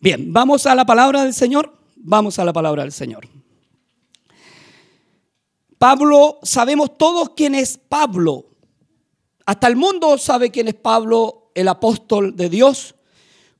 [0.00, 1.72] Bien, vamos a la palabra del Señor.
[1.96, 3.26] Vamos a la palabra del Señor.
[5.78, 8.46] Pablo, sabemos todos quién es Pablo.
[9.46, 12.94] Hasta el mundo sabe quién es Pablo, el apóstol de Dios,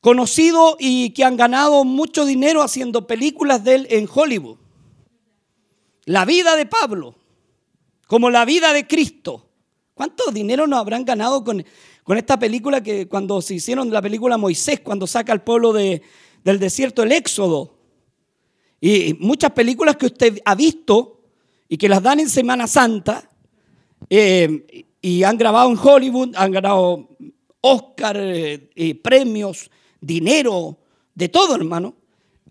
[0.01, 4.59] conocido y que han ganado mucho dinero haciendo películas de él en Hollywood.
[6.05, 7.17] La vida de Pablo,
[8.07, 9.49] como la vida de Cristo.
[9.95, 11.65] ¿Cuánto dinero nos habrán ganado con,
[12.05, 16.03] con esta película que cuando se hicieron la película Moisés, cuando saca al pueblo de,
[16.47, 17.77] del desierto, el Éxodo?
[18.81, 21.21] Y muchas películas que usted ha visto
[21.69, 23.29] y que las dan en Semana Santa
[24.09, 27.09] eh, y han grabado en Hollywood, han ganado
[27.61, 30.79] Oscar, eh, premios, dinero,
[31.17, 31.97] de todo, hermano,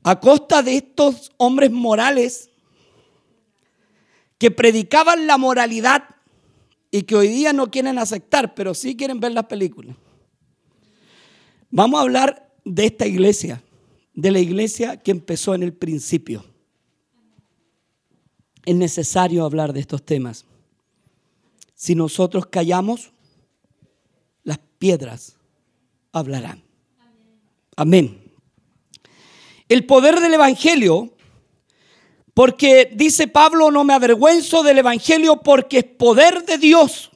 [0.04, 2.50] a costa de estos hombres morales
[4.38, 6.04] que predicaban la moralidad
[6.92, 9.96] y que hoy día no quieren aceptar, pero sí quieren ver las películas.
[11.70, 13.62] Vamos a hablar de esta iglesia,
[14.16, 16.44] de la iglesia que empezó en el principio
[18.66, 20.46] es necesario hablar de estos temas.
[21.76, 23.12] Si nosotros callamos,
[24.44, 25.36] las piedras
[26.12, 26.64] hablarán.
[27.76, 28.22] Amén.
[29.70, 31.14] El poder del Evangelio,
[32.34, 37.12] porque dice Pablo, no me avergüenzo del Evangelio porque es poder de Dios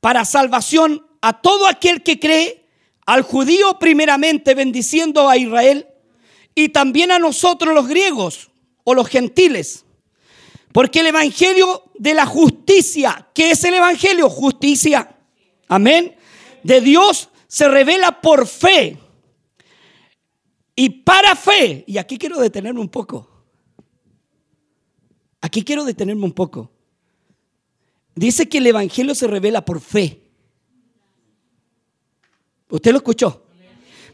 [0.00, 2.64] para salvación a todo aquel que cree,
[3.04, 5.86] al judío primeramente bendiciendo a Israel
[6.58, 8.50] y también a nosotros los griegos
[8.82, 9.84] o los gentiles.
[10.72, 14.30] Porque el Evangelio de la justicia, ¿qué es el Evangelio?
[14.30, 15.16] Justicia.
[15.68, 16.16] Amén.
[16.62, 18.98] De Dios se revela por fe.
[20.74, 23.30] Y para fe, y aquí quiero detenerme un poco.
[25.42, 26.72] Aquí quiero detenerme un poco.
[28.14, 30.22] Dice que el Evangelio se revela por fe.
[32.70, 33.44] ¿Usted lo escuchó?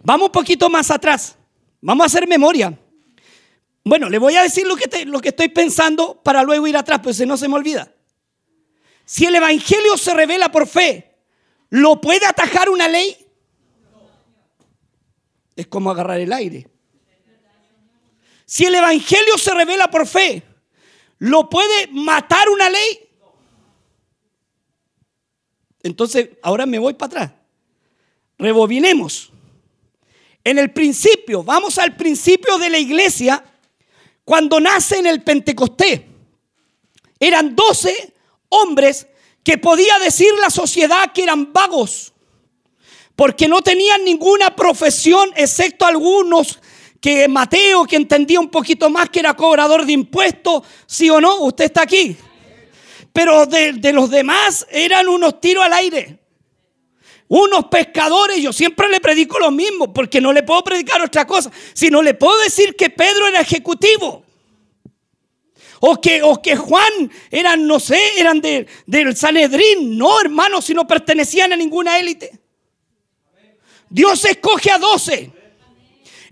[0.03, 1.39] Vamos un poquito más atrás.
[1.83, 2.79] Vamos a hacer memoria.
[3.85, 7.01] Bueno, le voy a decir lo que, lo que estoy pensando para luego ir atrás,
[7.03, 7.93] pero si no se me olvida.
[9.05, 11.17] Si el Evangelio se revela por fe,
[11.71, 13.17] ¿lo puede atajar una ley?
[15.57, 16.69] Es como agarrar el aire.
[18.47, 20.45] Si el Evangelio se revela por fe,
[21.19, 23.11] ¿lo puede matar una ley?
[25.83, 27.33] Entonces, ahora me voy para atrás.
[28.39, 29.32] Rebobinemos.
[30.45, 33.45] En el principio, vamos al principio de la iglesia
[34.25, 36.03] cuando nace en el Pentecostés,
[37.19, 38.15] eran doce
[38.49, 39.07] hombres
[39.45, 42.13] que podía decir la sociedad que eran vagos,
[43.17, 46.61] porque no tenían ninguna profesión, excepto algunos
[47.01, 51.43] que Mateo, que entendía un poquito más que era cobrador de impuestos, sí o no,
[51.43, 52.17] usted está aquí.
[53.13, 56.22] Pero de, de los demás eran unos tiros al aire
[57.29, 61.51] unos pescadores, yo siempre le predico lo mismo, porque no le puedo predicar otra cosa,
[61.73, 64.25] sino le puedo decir que Pedro era ejecutivo.
[65.81, 69.99] O que, o que Juan eran, no sé, eran de, del Sanedrín.
[69.99, 72.39] No, hermanos, si no pertenecían a ninguna élite.
[73.91, 75.33] Dios escoge a doce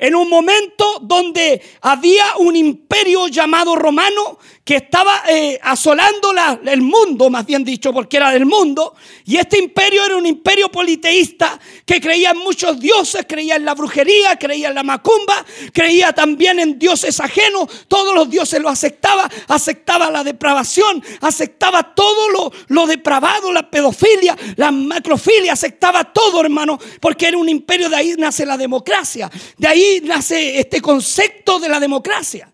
[0.01, 2.90] en un momento donde había un imperio
[3.31, 6.33] llamado romano que estaba eh, asolando
[6.65, 8.95] el mundo, más bien dicho, porque era del mundo.
[9.25, 13.75] Y este imperio era un imperio politeísta que creía en muchos dioses, creía en la
[13.75, 17.69] brujería, creía en la macumba, creía también en dioses ajenos.
[17.89, 24.71] Todos los dioses lo aceptaba, aceptaba la depravación, aceptaba todo lo depravado, la pedofilia, la
[24.71, 30.01] macrofilia, aceptaba todo, hermano, porque era un imperio, de ahí nace la democracia, de ahí
[30.05, 32.53] nace este concepto de la democracia.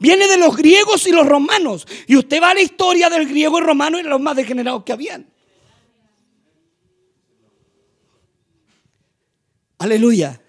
[0.00, 1.86] Viene de los griegos y los romanos.
[2.06, 4.92] Y usted va a la historia del griego y romano y los más degenerados que
[4.92, 5.30] habían.
[9.76, 10.40] Aleluya.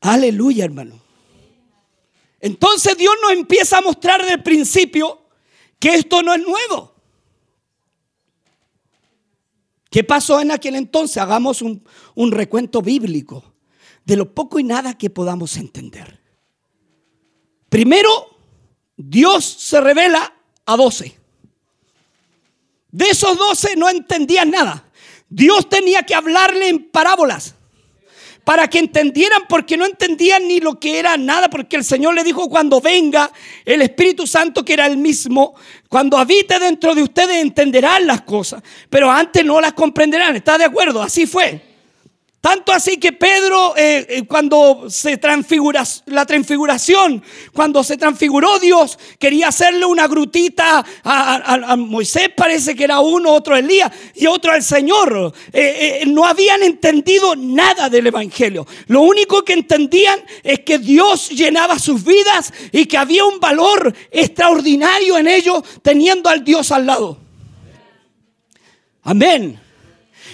[0.00, 1.00] Aleluya, hermano.
[2.40, 5.20] Entonces Dios nos empieza a mostrar desde el principio
[5.78, 6.94] que esto no es nuevo.
[9.88, 11.18] ¿Qué pasó en aquel entonces?
[11.18, 11.84] Hagamos un,
[12.16, 13.54] un recuento bíblico
[14.08, 16.18] de lo poco y nada que podamos entender.
[17.68, 18.08] Primero,
[18.96, 20.32] Dios se revela
[20.64, 21.14] a doce.
[22.90, 24.90] De esos doce no entendían nada.
[25.28, 27.54] Dios tenía que hablarle en parábolas
[28.44, 32.24] para que entendieran porque no entendían ni lo que era nada, porque el Señor le
[32.24, 33.30] dijo cuando venga
[33.66, 35.54] el Espíritu Santo que era el mismo,
[35.86, 40.34] cuando habite dentro de ustedes entenderán las cosas, pero antes no las comprenderán.
[40.34, 41.02] ¿Está de acuerdo?
[41.02, 41.67] Así fue.
[42.40, 47.20] Tanto así que Pedro, eh, eh, cuando se transfigura, la transfiguración,
[47.52, 53.56] cuando se transfiguró Dios, quería hacerle una grutita a, Moisés, parece que era uno, otro
[53.56, 55.34] Elías y otro al Señor.
[55.52, 58.64] Eh, no habían entendido nada del Evangelio.
[58.86, 63.92] Lo único que entendían es que Dios llenaba sus vidas y que había un valor
[64.12, 67.18] extraordinario en ellos teniendo al Dios al lado.
[69.02, 69.67] Amén.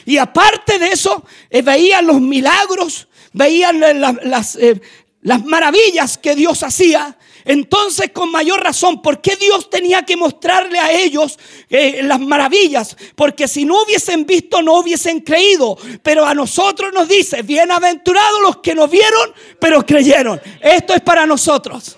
[0.06, 4.80] Y aparte de eso, eh, veían los milagros, veían las, eh,
[5.22, 7.16] las maravillas que Dios hacía.
[7.46, 12.96] Entonces, con mayor razón, ¿por qué Dios tenía que mostrarle a ellos eh, las maravillas?
[13.14, 15.76] Porque si no hubiesen visto, no hubiesen creído.
[16.02, 20.40] Pero a nosotros nos dice, bienaventurados los que no vieron, pero creyeron.
[20.60, 21.96] Esto es para nosotros.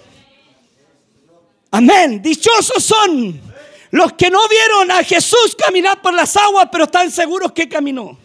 [1.70, 2.20] Amén.
[2.22, 3.40] Dichosos son
[3.96, 8.18] los que no vieron a Jesús caminar por las aguas, pero están seguros que caminó.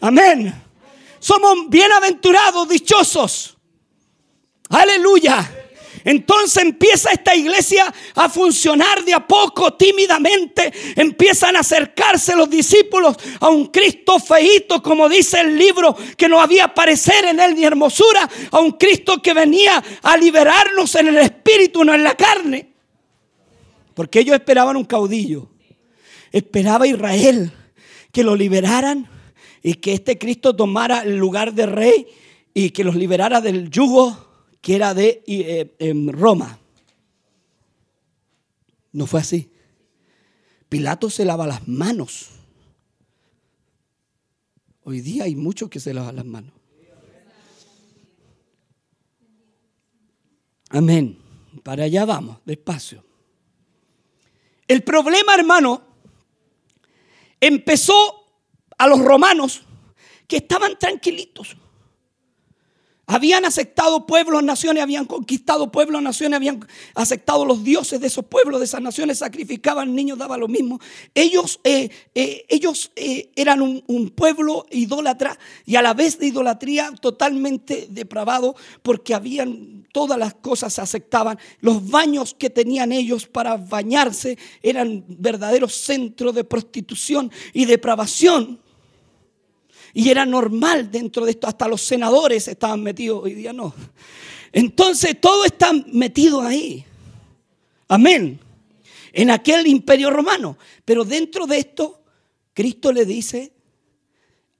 [0.00, 0.54] Amén.
[1.18, 3.56] Somos bienaventurados, dichosos.
[4.68, 5.56] Aleluya.
[6.04, 10.72] Entonces empieza esta iglesia a funcionar de a poco, tímidamente.
[10.96, 16.40] Empiezan a acercarse los discípulos a un Cristo feíto, como dice el libro, que no
[16.40, 21.18] había parecer en él ni hermosura, a un Cristo que venía a liberarnos en el
[21.18, 22.69] espíritu, no en la carne.
[24.00, 25.50] Porque ellos esperaban un caudillo.
[26.32, 27.52] Esperaba Israel
[28.10, 29.06] que lo liberaran
[29.62, 32.06] y que este Cristo tomara el lugar de rey
[32.54, 36.58] y que los liberara del yugo que era de eh, Roma.
[38.92, 39.50] No fue así.
[40.70, 42.30] Pilato se lava las manos.
[44.82, 46.54] Hoy día hay muchos que se lavan las manos.
[50.70, 51.18] Amén.
[51.62, 53.09] Para allá vamos, despacio.
[54.70, 55.82] El problema, hermano,
[57.40, 58.24] empezó
[58.78, 59.62] a los romanos
[60.28, 61.56] que estaban tranquilitos.
[63.12, 66.64] Habían aceptado pueblos, naciones, habían conquistado pueblos, naciones, habían
[66.94, 70.78] aceptado los dioses de esos pueblos, de esas naciones, sacrificaban niños, daba lo mismo.
[71.12, 75.36] Ellos, eh, eh, ellos eh, eran un, pueblo idólatra
[75.66, 81.36] y a la vez de idolatría totalmente depravado porque habían todas las cosas se aceptaban.
[81.58, 88.60] Los baños que tenían ellos para bañarse eran verdaderos centros de prostitución y depravación.
[89.92, 93.74] Y era normal dentro de esto, hasta los senadores estaban metidos, hoy día no.
[94.52, 96.84] Entonces todo está metido ahí.
[97.88, 98.38] Amén.
[99.12, 100.56] En aquel imperio romano.
[100.84, 102.02] Pero dentro de esto,
[102.54, 103.52] Cristo le dice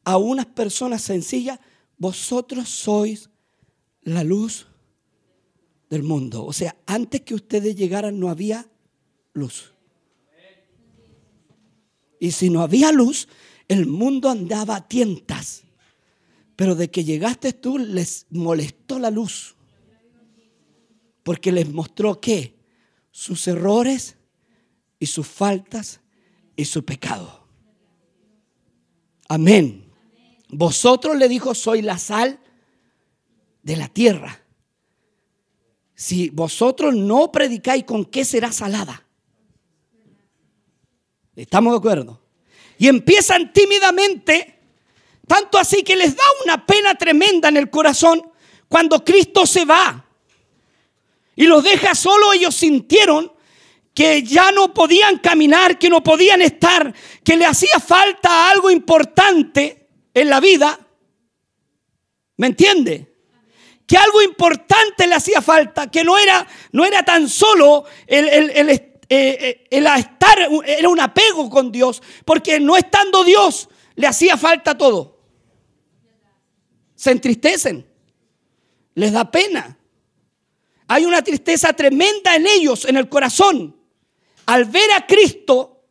[0.05, 1.61] a unas personas sencillas,
[1.97, 3.31] vosotros sois
[4.03, 4.67] la luz
[5.89, 6.45] del mundo.
[6.45, 8.67] O sea, antes que ustedes llegaran no había
[9.33, 9.73] luz.
[12.19, 13.29] Y si no había luz,
[13.71, 15.63] el mundo andaba a tientas.
[16.57, 19.55] Pero de que llegaste tú les molestó la luz.
[21.23, 22.57] Porque les mostró que
[23.13, 24.17] sus errores
[24.99, 26.01] y sus faltas
[26.57, 27.47] y su pecado.
[29.29, 29.89] Amén.
[30.49, 32.41] Vosotros le dijo, soy la sal
[33.63, 34.41] de la tierra.
[35.95, 39.07] Si vosotros no predicáis, ¿con qué será salada?
[41.37, 42.30] ¿Estamos de acuerdo?
[42.81, 44.59] Y empiezan tímidamente,
[45.29, 48.33] tanto así que les da una pena tremenda en el corazón
[48.69, 50.07] cuando Cristo se va
[51.37, 53.31] y los deja solo, ellos sintieron
[53.93, 59.87] que ya no podían caminar, que no podían estar, que le hacía falta algo importante
[60.15, 60.81] en la vida.
[62.39, 63.15] ¿Me entiende?
[63.87, 68.71] Que algo importante le hacía falta, que no era, no era tan solo el, el,
[68.71, 74.07] el, eh, eh, el estar era un apego con Dios, porque no estando Dios le
[74.07, 75.19] hacía falta todo.
[76.95, 77.85] Se entristecen,
[78.95, 79.77] les da pena.
[80.87, 83.77] Hay una tristeza tremenda en ellos, en el corazón,
[84.47, 85.85] al ver a Cristo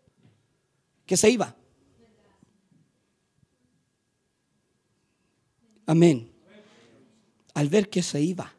[1.06, 1.54] que se iba.
[5.86, 6.32] Amén.
[7.54, 8.54] Al ver que se iba.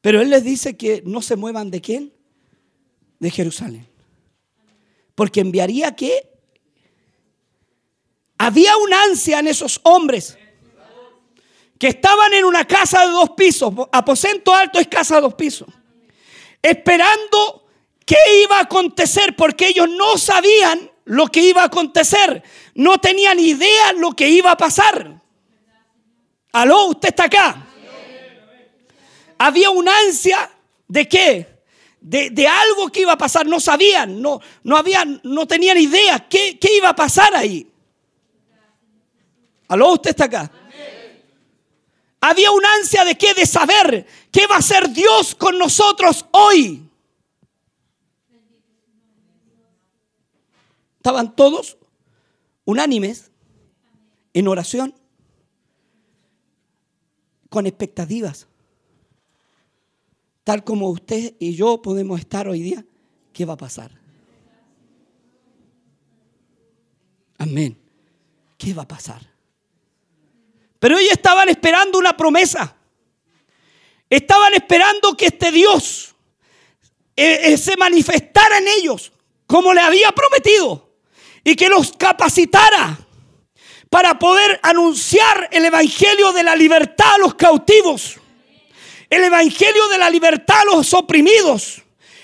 [0.00, 2.13] Pero Él les dice que no se muevan de quién?
[3.24, 3.88] De Jerusalén.
[5.14, 6.28] Porque enviaría que
[8.36, 10.36] había una ansia en esos hombres
[11.78, 15.68] que estaban en una casa de dos pisos, aposento alto es casa de dos pisos,
[16.60, 17.66] esperando
[18.04, 22.42] qué iba a acontecer, porque ellos no sabían lo que iba a acontecer,
[22.74, 25.22] no tenían idea lo que iba a pasar.
[26.52, 27.66] Aló, usted está acá.
[29.38, 30.50] Había una ansia
[30.86, 31.53] de qué?
[32.04, 33.46] De, algo que iba a pasar.
[33.46, 37.66] No sabían, no, no, habían, no tenían idea qué, qué iba a pasar ahí.
[39.68, 39.94] ¿Aló?
[39.94, 40.50] ¿Usted está acá?
[42.20, 43.34] Había una ansia de qué?
[43.34, 46.88] De saber qué va a hacer Dios con nosotros hoy.
[50.96, 51.76] Estaban todos
[52.64, 53.30] unánimes
[54.32, 54.94] en oración,
[57.50, 58.46] con expectativas.
[60.44, 62.84] Tal como usted y yo podemos estar hoy día,
[63.32, 63.90] ¿qué va a pasar?
[67.38, 67.76] Amén.
[68.58, 69.20] ¿Qué va a pasar?
[70.78, 72.76] Pero ellos estaban esperando una promesa.
[74.10, 76.14] Estaban esperando que este Dios
[77.16, 79.12] eh, eh, se manifestara en ellos
[79.46, 80.90] como le había prometido
[81.42, 82.98] y que los capacitara
[83.88, 88.18] para poder anunciar el evangelio de la libertad a los cautivos,
[89.10, 91.82] el evangelio de la libertad a los oprimidos,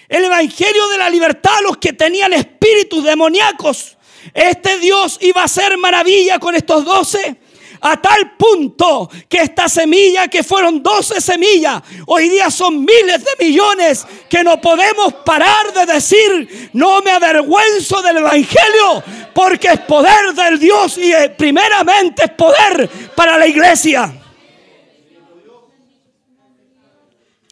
[0.08, 3.96] el evangelio de la libertad a los que tenían espíritus demoníacos.
[4.34, 7.38] Este Dios iba a hacer maravilla con estos doce
[7.80, 13.46] a tal punto que esta semilla, que fueron 12 semillas, hoy día son miles de
[13.46, 20.34] millones que no podemos parar de decir, no me avergüenzo del Evangelio, porque es poder
[20.34, 24.19] del Dios y eh, primeramente es poder para la iglesia.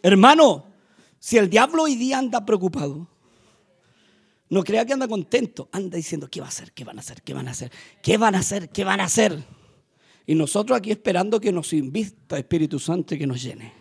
[0.01, 0.65] Hermano,
[1.19, 3.07] si el diablo hoy día anda preocupado,
[4.49, 6.71] no crea que anda contento, anda diciendo, ¿qué va a hacer?
[6.71, 7.21] ¿Qué van a hacer?
[7.21, 7.71] ¿Qué van a hacer?
[8.01, 8.69] ¿Qué van a hacer?
[8.69, 9.43] ¿Qué van a hacer?
[10.25, 13.73] Y nosotros aquí esperando que nos invista Espíritu Santo y que nos llene.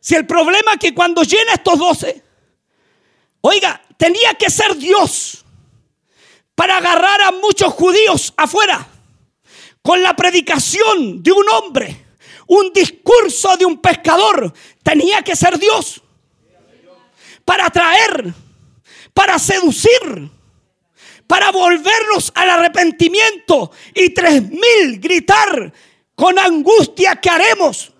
[0.00, 2.22] Si el problema es que cuando llena estos doce,
[3.40, 5.44] oiga, tenía que ser Dios
[6.54, 8.88] para agarrar a muchos judíos afuera
[9.80, 12.01] con la predicación de un hombre,
[12.46, 16.02] un discurso de un pescador, tenía que ser Dios
[17.44, 18.34] para atraer,
[19.12, 20.30] para seducir
[21.32, 25.72] para volvernos al arrepentimiento y tres mil gritar
[26.14, 27.90] con angustia, ¿qué haremos?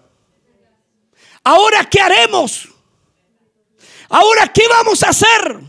[1.43, 2.69] Ahora, ¿qué haremos?
[4.11, 5.61] Ahora, ¿qué vamos a hacer?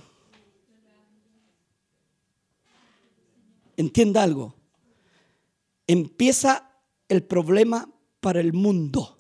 [3.77, 4.53] Entienda algo.
[5.87, 6.69] Empieza
[7.07, 7.89] el problema
[8.23, 9.17] para el mundo.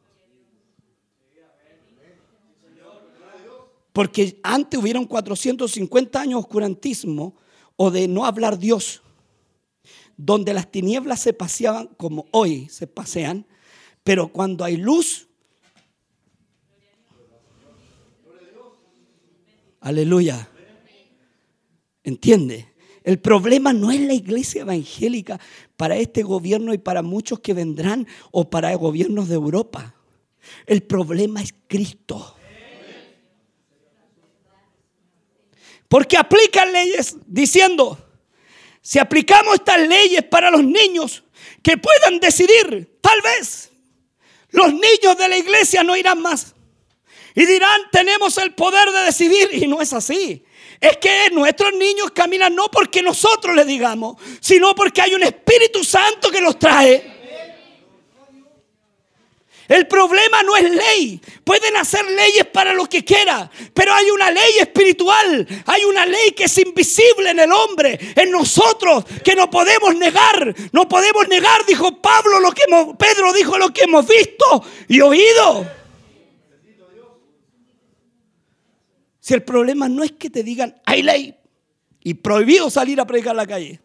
[3.91, 7.35] Porque antes hubieron 450 años de oscurantismo
[7.75, 9.03] o de no hablar Dios,
[10.15, 13.45] donde las tinieblas se paseaban como hoy se pasean,
[14.05, 15.27] pero cuando hay luz,
[19.81, 20.49] aleluya,
[22.03, 22.72] ¿entiende?
[23.03, 25.39] El problema no es la iglesia evangélica
[25.75, 29.95] para este gobierno y para muchos que vendrán o para gobiernos de Europa.
[30.65, 32.37] El problema es Cristo.
[35.87, 37.97] Porque aplican leyes diciendo,
[38.81, 41.23] si aplicamos estas leyes para los niños
[41.61, 43.71] que puedan decidir, tal vez
[44.49, 46.55] los niños de la iglesia no irán más.
[47.35, 49.49] Y dirán, tenemos el poder de decidir.
[49.51, 50.45] Y no es así.
[50.79, 55.83] Es que nuestros niños caminan no porque nosotros les digamos, sino porque hay un Espíritu
[55.83, 57.13] Santo que los trae.
[59.67, 61.21] El problema no es ley.
[61.43, 65.47] Pueden hacer leyes para lo que quiera, pero hay una ley espiritual.
[65.65, 70.53] Hay una ley que es invisible en el hombre, en nosotros, que no podemos negar.
[70.71, 74.99] No podemos negar, dijo Pablo, lo que hemos, Pedro dijo lo que hemos visto y
[75.01, 75.82] oído.
[79.23, 81.33] Si el problema no es que te digan, hay ley
[82.01, 83.79] y prohibido salir a predicar a la calle.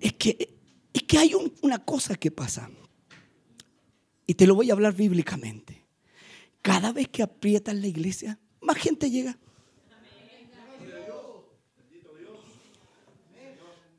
[0.00, 0.56] Es que,
[0.92, 2.68] es que hay una cosa que pasa.
[4.26, 5.84] Y te lo voy a hablar bíblicamente.
[6.62, 9.38] Cada vez que aprietas la iglesia, más gente llega.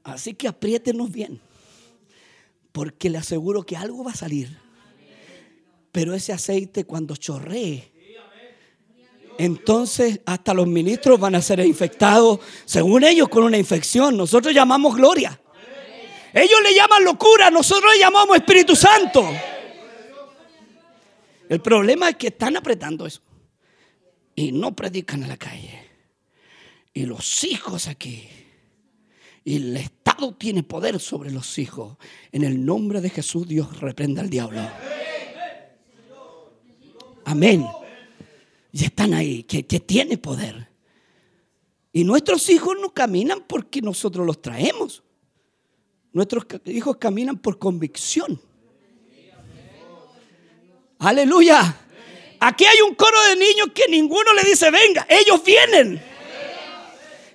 [0.03, 1.39] Así que apriétenos bien.
[2.73, 4.57] Porque le aseguro que algo va a salir.
[5.93, 7.92] Pero ese aceite cuando chorree,
[9.37, 14.15] entonces hasta los ministros van a ser infectados, según ellos, con una infección.
[14.17, 15.39] Nosotros llamamos gloria.
[16.33, 19.29] Ellos le llaman locura, nosotros le llamamos Espíritu Santo.
[21.47, 23.21] El problema es que están apretando eso.
[24.35, 25.91] Y no predican en la calle.
[26.93, 28.27] Y los hijos aquí.
[29.43, 31.97] Y el Estado tiene poder sobre los hijos.
[32.31, 34.61] En el nombre de Jesús Dios reprenda al diablo.
[37.25, 37.65] Amén.
[38.73, 40.67] Y están ahí, que, que tiene poder.
[41.93, 45.03] Y nuestros hijos no caminan porque nosotros los traemos.
[46.11, 48.41] Nuestros hijos caminan por convicción.
[50.97, 51.81] Aleluya.
[52.39, 56.01] Aquí hay un coro de niños que ninguno le dice, venga, ellos vienen.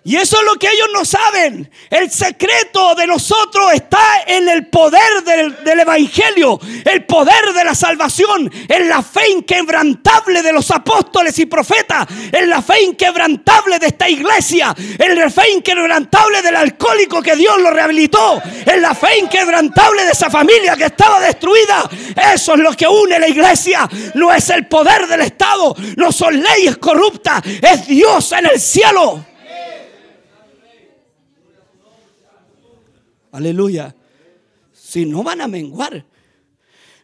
[0.05, 1.71] Y eso es lo que ellos no saben.
[1.91, 8.51] El secreto de nosotros está en el poder del, Evangelio, el poder de la salvación,
[8.69, 14.09] en la fe inquebrantable de los apóstoles y profetas, en la fe inquebrantable de esta
[14.09, 20.05] iglesia, en la fe inquebrantable del alcohólico que Dios lo rehabilitó, en la fe inquebrantable
[20.05, 21.89] de esa familia que estaba destruida.
[22.35, 23.89] Eso es lo que une la iglesia.
[24.15, 29.25] No es el poder del Estado, no son leyes corruptas, es Dios en el cielo.
[33.39, 33.95] Aleluya.
[34.73, 36.05] Si no van a menguar.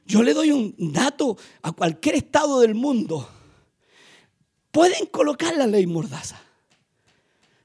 [0.05, 3.29] Yo le doy un dato a cualquier estado del mundo.
[4.73, 6.43] Pueden colocar la ley mordaza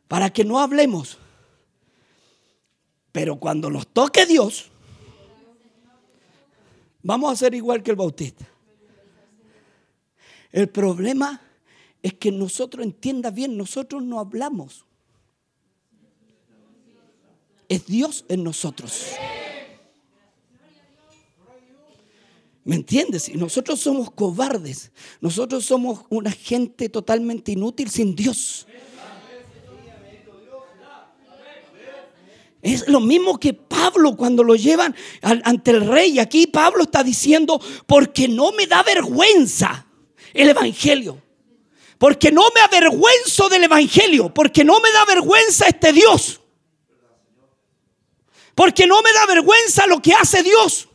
[0.08, 1.18] para que no hablemos.
[3.12, 4.70] Pero cuando nos toque Dios,
[7.02, 8.48] vamos a ser igual que el bautista.
[10.52, 11.42] El problema
[12.04, 14.86] es que nosotros, entienda bien, nosotros no hablamos
[17.70, 19.06] es Dios en nosotros.
[22.66, 23.34] ¿Me entiendes?
[23.34, 24.92] Nosotros somos cobardes.
[25.22, 28.68] Nosotros somos una gente totalmente inútil sin Dios.
[32.62, 36.20] Es lo mismo que Pablo cuando lo llevan ante el rey.
[36.20, 39.88] Aquí Pablo está diciendo, porque no me da vergüenza
[40.34, 41.22] el Evangelio.
[41.98, 44.34] Porque no me avergüenzo del Evangelio.
[44.34, 46.39] Porque no me da vergüenza este Dios.
[48.60, 50.90] Porque no me da vergüenza lo que hace Dios.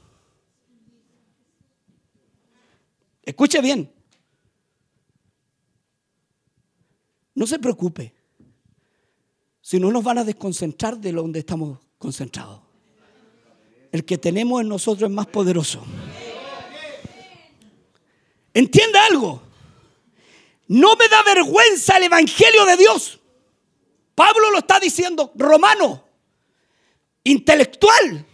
[3.23, 3.90] Escuche bien.
[7.35, 8.14] No se preocupe.
[9.62, 12.61] Si no nos van a desconcentrar de donde estamos concentrados.
[13.90, 15.83] El que tenemos en nosotros es más poderoso.
[18.52, 19.40] Entienda algo.
[20.68, 23.21] No me da vergüenza el Evangelio de Dios.
[24.14, 26.03] Pablo lo está diciendo, romano
[27.25, 28.26] intelectual,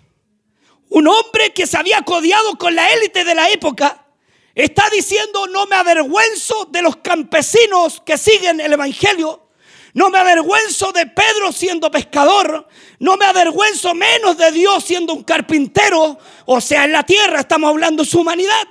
[0.91, 4.07] un hombre que se había codiado con la élite de la época,
[4.55, 9.49] está diciendo, no me avergüenzo de los campesinos que siguen el Evangelio,
[9.95, 12.69] no me avergüenzo de Pedro siendo pescador,
[12.99, 17.71] no me avergüenzo menos de Dios siendo un carpintero, o sea, en la tierra estamos
[17.71, 18.67] hablando de su humanidad.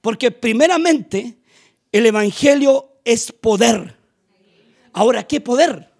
[0.00, 1.36] Porque primeramente
[1.92, 3.96] el Evangelio es poder.
[4.92, 5.91] Ahora, ¿qué poder?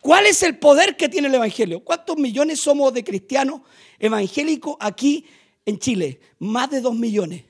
[0.00, 1.80] ¿Cuál es el poder que tiene el Evangelio?
[1.80, 3.60] ¿Cuántos millones somos de cristianos
[3.98, 5.26] evangélicos aquí
[5.66, 6.20] en Chile?
[6.38, 7.44] Más de dos millones.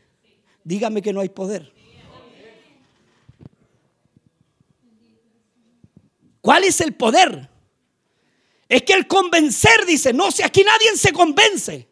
[0.65, 1.73] Dígame que no hay poder.
[6.41, 7.49] ¿Cuál es el poder?
[8.69, 11.89] Es que el convencer dice, no, si aquí nadie se convence.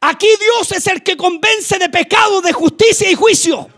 [0.00, 3.68] Aquí Dios es el que convence de pecado, de justicia y juicio.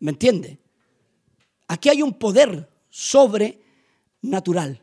[0.00, 0.57] ¿Me entiende?
[1.68, 4.82] Aquí hay un poder sobrenatural.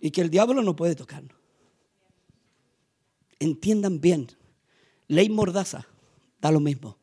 [0.00, 1.36] Y que el diablo no puede tocarnos.
[3.38, 4.28] Entiendan bien.
[5.06, 5.86] Ley mordaza,
[6.40, 6.98] da lo mismo.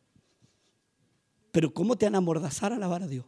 [1.51, 3.25] Pero ¿cómo te van a mordazar a alabar a Dios?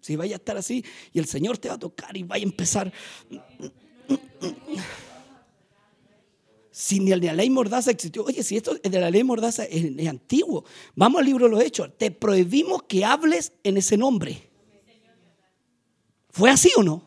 [0.00, 2.48] Si vaya a estar así y el Señor te va a tocar y vaya a
[2.48, 2.92] empezar
[6.80, 8.24] si ni la ley mordaza existió.
[8.24, 10.64] Oye, si esto de la ley mordaza es, antiguo.
[10.94, 11.90] Vamos al libro de los Hechos.
[11.98, 14.50] Te prohibimos que hables en ese nombre.
[16.30, 17.06] ¿Fue así o no?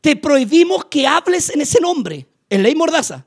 [0.00, 2.26] Te prohibimos que hables en ese nombre.
[2.48, 3.26] En ley mordaza.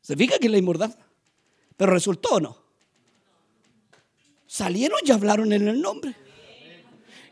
[0.00, 0.98] ¿Se fija que es ley mordaza?
[1.76, 2.56] Pero resultó o no.
[4.46, 6.14] Salieron y hablaron en el nombre.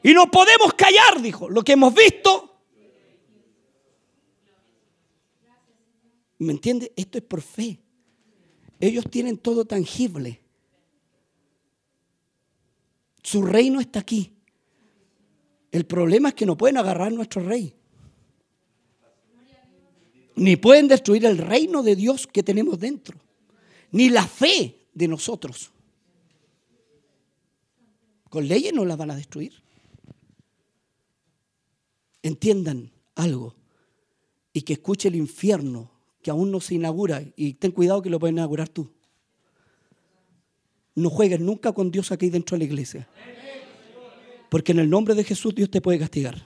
[0.03, 1.49] Y no podemos callar, dijo.
[1.49, 2.52] Lo que hemos visto
[6.43, 6.93] ¿Me entiende?
[6.97, 7.79] Esto es por fe.
[8.81, 10.41] Ellos tienen todo tangible.
[13.23, 14.33] Su reino está aquí.
[15.71, 17.75] El problema es que no pueden agarrar nuestro rey.
[20.35, 23.21] Ni pueden destruir el reino de Dios que tenemos dentro.
[23.93, 25.71] Ni la fe de nosotros.
[28.29, 29.63] Con leyes no la van a destruir.
[32.21, 33.55] Entiendan algo
[34.53, 35.92] y que escuche el infierno
[36.23, 38.91] que aún no se inaugura y ten cuidado que lo puedes inaugurar tú.
[40.95, 43.09] No juegues nunca con Dios aquí dentro de la iglesia.
[44.49, 46.45] Porque en el nombre de Jesús Dios te puede castigar.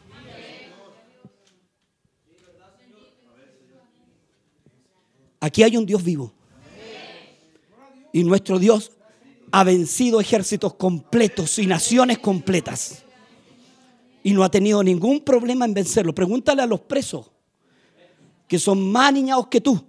[5.40, 6.32] Aquí hay un Dios vivo.
[8.12, 8.92] Y nuestro Dios
[9.52, 13.02] ha vencido ejércitos completos y naciones completas.
[14.22, 16.14] Y no ha tenido ningún problema en vencerlo.
[16.14, 17.30] Pregúntale a los presos
[18.46, 19.84] que son más niñados que tú.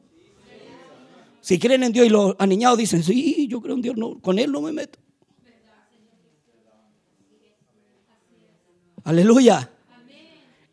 [1.41, 4.37] Si creen en Dios y los aniñados dicen, sí, yo creo en Dios, no, con
[4.37, 4.99] Él no me meto.
[9.03, 9.71] Aleluya.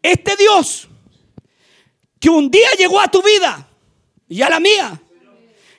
[0.03, 0.88] Este Dios
[2.18, 3.68] que un día llegó a tu vida
[4.27, 4.99] y a la mía,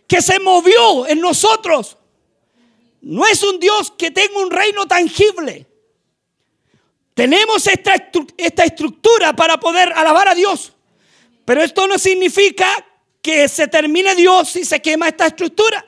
[0.07, 1.97] que se movió en nosotros,
[3.01, 5.65] no es un Dios que tenga un reino tangible.
[7.15, 7.95] Tenemos esta,
[8.37, 10.74] esta estructura para poder alabar a Dios.
[11.45, 12.67] Pero esto no significa
[13.21, 15.85] que se termine Dios y se quema esta estructura.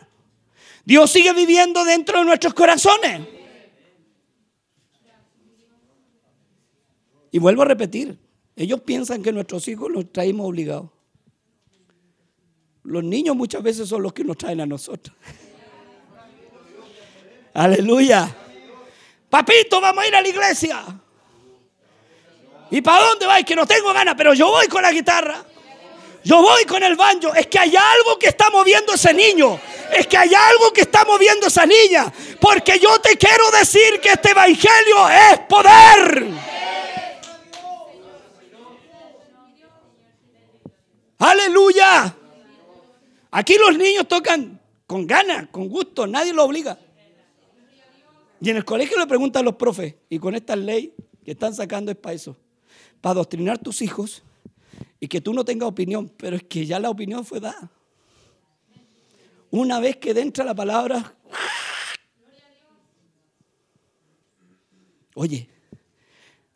[0.86, 3.22] Dios sigue viviendo dentro de nuestros corazones.
[7.32, 8.17] Y vuelvo a repetir,
[8.56, 10.89] ellos piensan que nuestros hijos los traemos obligados.
[12.84, 15.15] Los niños muchas veces son los que nos traen a nosotros.
[17.54, 18.34] Aleluya.
[19.30, 21.02] Papito, vamos a ir a la iglesia.
[22.71, 23.45] ¿Y para dónde vais?
[23.45, 25.43] Que no tengo ganas, pero yo voy con la guitarra.
[26.23, 27.34] Yo voy con el banjo.
[27.34, 29.60] Es que hay algo que está moviendo ese niño.
[29.97, 32.12] Es que hay algo que está moviendo esa niña.
[32.41, 36.27] Porque yo te quiero decir que este evangelio es poder.
[41.19, 42.15] Aleluya.
[43.32, 46.77] Aquí los niños tocan con ganas, con gusto, nadie lo obliga.
[48.39, 50.93] Y en el colegio le preguntan a los profes, y con esta ley
[51.25, 52.38] que están sacando es para eso,
[53.01, 54.23] para adoctrinar tus hijos
[54.99, 57.71] y que tú no tengas opinión, pero es que ya la opinión fue dada.
[59.49, 61.15] Una vez que entra la palabra,
[65.15, 65.47] oye,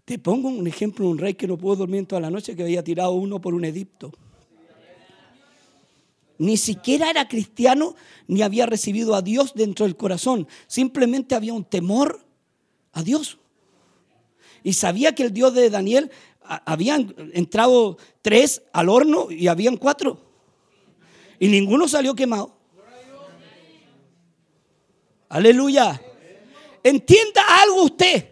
[0.06, 2.84] te pongo un ejemplo, un rey que no pudo dormir toda la noche, que había
[2.84, 4.12] tirado uno por un edicto.
[6.38, 7.96] Ni siquiera era cristiano
[8.28, 10.48] ni había recibido a Dios dentro del corazón.
[10.66, 12.26] Simplemente había un temor
[12.94, 13.38] a Dios.
[14.64, 16.12] Y sabía que el Dios de Daniel
[16.44, 20.20] habían entrado tres al horno y habían cuatro.
[21.40, 22.58] Y ninguno salió quemado.
[25.30, 26.02] Aleluya.
[26.84, 28.30] Entienda algo usted.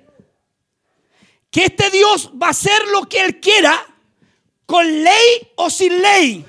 [1.49, 3.73] Que este Dios va a hacer lo que Él quiera,
[4.65, 6.45] con ley o sin ley.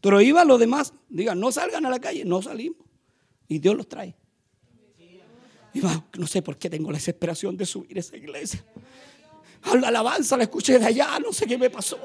[0.00, 0.94] Prohíba a los demás.
[1.08, 2.24] Digan, no salgan a la calle.
[2.24, 2.86] No salimos.
[3.48, 4.16] Y Dios los trae.
[6.18, 8.64] No sé por qué tengo la desesperación de subir a esa iglesia.
[9.62, 11.18] A la alabanza la escuché de allá.
[11.18, 11.98] No sé qué me pasó.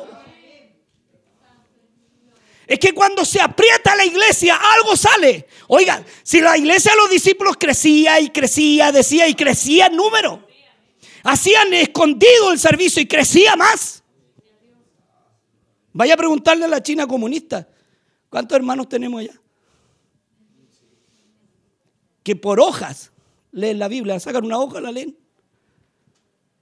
[2.67, 5.47] Es que cuando se aprieta la iglesia, algo sale.
[5.67, 10.47] Oigan, si la iglesia de los discípulos crecía y crecía, decía y crecía en número,
[11.23, 14.03] hacían escondido el servicio y crecía más.
[15.93, 17.67] Vaya a preguntarle a la China comunista,
[18.31, 19.33] ¿Cuántos hermanos tenemos allá?
[22.23, 23.10] Que por hojas
[23.51, 25.17] leen la Biblia, sacan una hoja, la leen.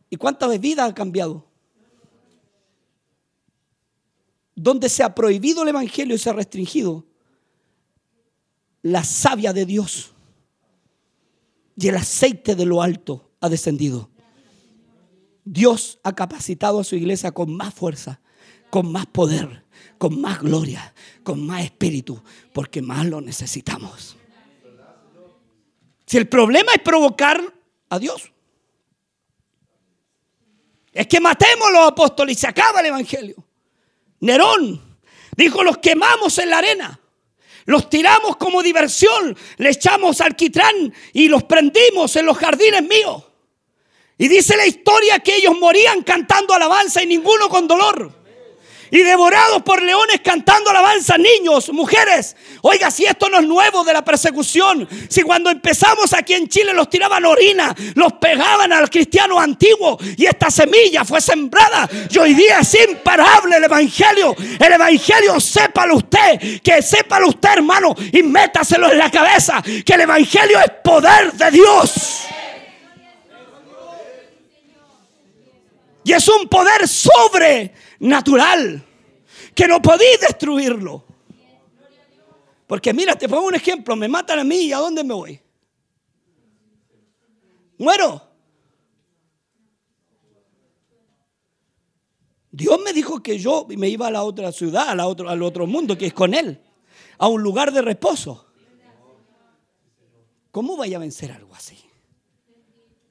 [0.10, 1.46] ¿Y cuántas vidas ha cambiado?
[4.56, 7.06] Donde se ha prohibido el Evangelio y se ha restringido,
[8.82, 10.12] la savia de Dios
[11.76, 14.10] y el aceite de lo alto ha descendido.
[15.46, 18.22] Dios ha capacitado a su iglesia con más fuerza,
[18.70, 19.64] con más poder
[20.00, 22.24] con más gloria, con más espíritu,
[22.54, 24.16] porque más lo necesitamos.
[26.10, 27.40] Si el problema es provocar
[27.88, 28.32] a Dios,
[30.92, 33.36] es que matemos a los apóstoles y se acaba el evangelio.
[34.22, 34.98] Nerón
[35.38, 37.00] dijo: Los quemamos en la arena,
[37.66, 43.26] los tiramos como diversión, le echamos alquitrán y los prendimos en los jardines míos.
[44.18, 48.19] Y dice la historia que ellos morían cantando alabanza y ninguno con dolor
[48.92, 52.36] y devorados por leones cantando alabanza, niños, mujeres.
[52.62, 56.74] Oiga, si esto no es nuevo de la persecución, si cuando empezamos aquí en Chile
[56.74, 62.34] los tiraban orina, los pegaban al cristiano antiguo y esta semilla fue sembrada y hoy
[62.34, 64.36] día es imparable el evangelio.
[64.60, 70.02] El evangelio, sépalo usted, que sépalo usted, hermano, y métaselo en la cabeza, que el
[70.02, 72.26] evangelio es poder de Dios.
[76.04, 76.88] Y es un poder
[78.00, 78.86] sobrenatural
[79.54, 81.06] que no podéis destruirlo.
[82.68, 85.42] Porque mira, te pongo un ejemplo, me matan a mí y a dónde me voy.
[87.78, 88.22] Muero.
[92.52, 95.42] Dios me dijo que yo me iba a la otra ciudad, a la otro, al
[95.42, 96.62] otro mundo, que es con Él,
[97.18, 98.48] a un lugar de reposo.
[100.52, 101.78] ¿Cómo vaya a vencer algo así?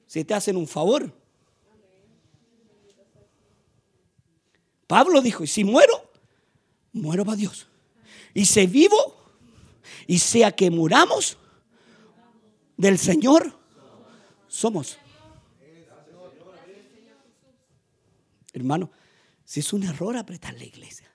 [0.05, 1.18] Si te hacen un favor.
[4.89, 6.09] Pablo dijo, y si muero,
[6.93, 7.67] muero para Dios.
[8.33, 9.21] Y si vivo,
[10.07, 11.37] y sea que muramos,
[12.75, 13.55] del Señor
[14.47, 14.97] somos.
[18.51, 18.89] Hermano,
[19.45, 21.07] si es un error apretar la iglesia.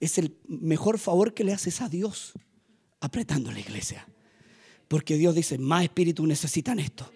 [0.00, 2.32] es el mejor favor que le haces a Dios
[2.98, 4.04] apretando la iglesia.
[4.88, 7.08] Porque Dios dice, más espíritu necesitan esto.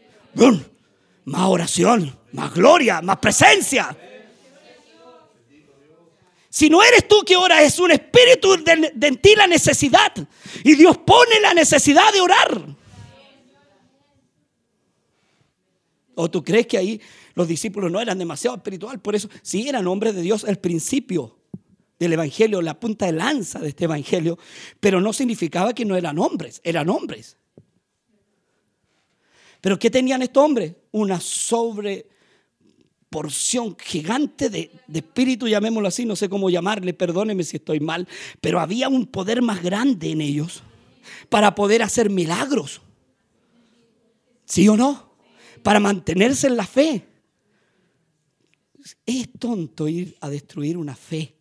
[1.25, 3.97] Más oración, más gloria, más presencia.
[6.51, 10.13] Si no eres tú que ora, es un espíritu de, en ti la necesidad.
[10.65, 12.77] Y Dios pone la necesidad de orar.
[16.17, 17.01] ¿O tú crees que ahí
[17.35, 19.01] los discípulos no eran demasiado espiritual?
[19.01, 21.39] Por eso, sí eran hombres de Dios al principio
[22.01, 24.37] del Evangelio, la punta de lanza de este Evangelio,
[24.81, 27.37] pero no significaba que no eran hombres, eran hombres.
[29.61, 30.75] Pero ¿qué tenían estos hombres?
[30.91, 32.09] Una sobre
[33.11, 38.09] porción gigante de, de, espíritu, llamémoslo así, no sé cómo llamarle, perdóneme si estoy mal,
[38.41, 40.63] pero había un poder más grande en ellos
[41.29, 42.81] para poder hacer milagros.
[44.45, 45.13] ¿Sí o no?
[45.63, 47.07] Para mantenerse en la fe.
[49.05, 51.37] Es tonto ir a destruir una fe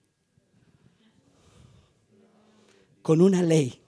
[3.01, 3.78] con una ley.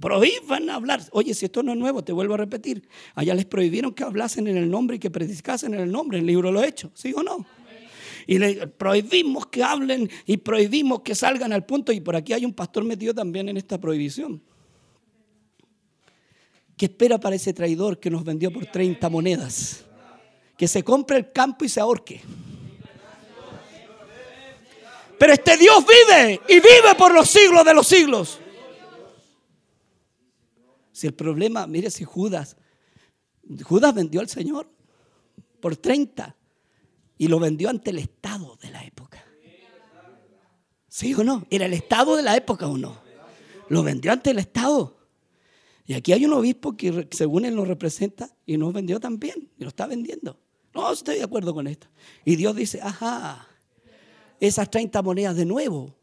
[0.00, 1.02] Prohíban hablar.
[1.12, 2.86] Oye, si esto no es nuevo, te vuelvo a repetir.
[3.14, 6.18] Allá les prohibieron que hablasen en el nombre y que predicasen en el nombre.
[6.18, 7.46] El libro lo he hecho, ¿sí o no?
[8.26, 11.92] Y le prohibimos que hablen y prohibimos que salgan al punto.
[11.92, 14.42] Y por aquí hay un pastor metido también en esta prohibición.
[16.76, 19.86] ¿Qué espera para ese traidor que nos vendió por 30 monedas?
[20.58, 22.20] Que se compre el campo y se ahorque.
[25.18, 28.40] Pero este Dios vive y vive por los siglos de los siglos.
[30.96, 32.56] Si el problema, mire si Judas,
[33.62, 34.66] Judas vendió al Señor
[35.60, 36.34] por 30
[37.18, 39.22] y lo vendió ante el Estado de la época.
[40.88, 41.46] ¿Sí o no?
[41.50, 42.98] ¿Era el Estado de la época o no?
[43.68, 44.96] Lo vendió ante el Estado.
[45.84, 49.64] Y aquí hay un obispo que según él nos representa y nos vendió también, y
[49.64, 50.40] lo está vendiendo.
[50.72, 51.88] No estoy de acuerdo con esto.
[52.24, 53.46] Y Dios dice, ajá,
[54.40, 55.94] esas 30 monedas de nuevo.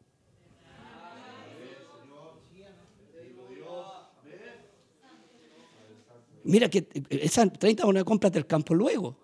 [6.43, 9.17] Mira que esas 30 monedas cómprate el campo luego.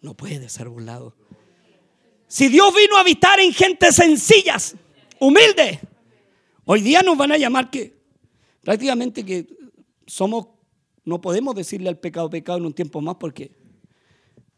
[0.00, 1.14] No puede ser burlado.
[2.26, 4.76] Si Dios vino a habitar en gente sencillas,
[5.18, 5.80] humilde,
[6.64, 7.96] hoy día nos van a llamar que
[8.62, 9.48] prácticamente que
[10.06, 10.48] somos,
[11.04, 13.58] no podemos decirle al pecado pecado en un tiempo más porque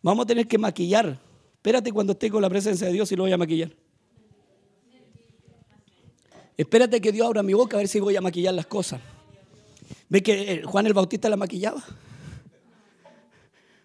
[0.02, 1.20] Vamos a tener que maquillar.
[1.54, 3.70] Espérate cuando esté con la presencia de Dios y lo voy a maquillar.
[6.56, 9.00] Espérate que Dios abra mi boca a ver si voy a maquillar las cosas.
[10.10, 11.82] ¿Ve que eh, Juan el Bautista la maquillaba?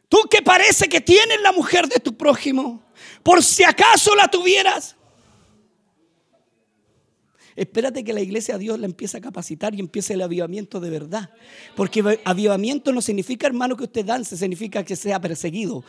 [0.10, 2.84] Tú que parece que tienes la mujer de tu prójimo,
[3.24, 4.96] por si acaso la tuvieras.
[7.56, 10.90] Espérate que la iglesia a Dios la empiece a capacitar y empiece el avivamiento de
[10.90, 11.30] verdad.
[11.76, 15.84] Porque avivamiento no significa, hermano, que usted dance, significa que sea perseguido.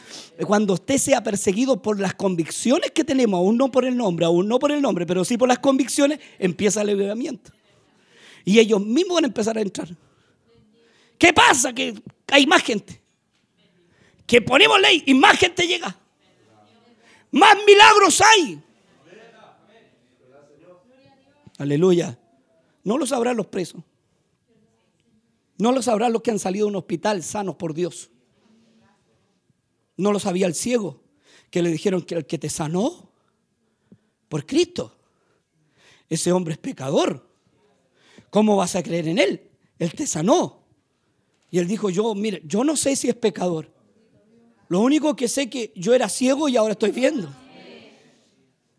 [0.47, 4.47] Cuando usted sea perseguido por las convicciones que tenemos, aún no por el nombre, aún
[4.47, 7.51] no por el nombre, pero sí por las convicciones, empieza el avivamiento.
[8.45, 9.89] Y ellos mismos van a empezar a entrar.
[11.19, 11.73] ¿Qué pasa?
[11.73, 11.95] Que
[12.29, 13.01] hay más gente.
[14.27, 15.97] Que ponemos ley y más gente llega.
[17.31, 18.63] Más milagros hay.
[21.59, 22.19] Aleluya.
[22.85, 23.83] No lo sabrán los presos.
[25.59, 28.11] No lo sabrán los que han salido de un hospital sanos por Dios.
[29.97, 31.03] No lo sabía el ciego,
[31.51, 33.11] que le dijeron que el que te sanó
[34.29, 34.95] por Cristo,
[36.09, 37.27] ese hombre es pecador.
[38.29, 39.51] ¿Cómo vas a creer en él?
[39.79, 40.66] Él te sanó.
[41.57, 43.73] Y él dijo, yo, mire, yo no sé si es pecador.
[44.69, 47.33] Lo único que sé es que yo era ciego y ahora estoy viendo.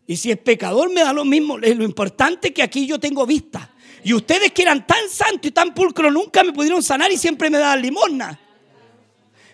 [0.06, 1.58] Y si es pecador me da lo mismo.
[1.58, 3.74] Lo importante es que aquí yo tengo vista.
[4.04, 7.50] Y ustedes que eran tan santos y tan pulcros nunca me pudieron sanar y siempre
[7.50, 8.38] me daban limosna.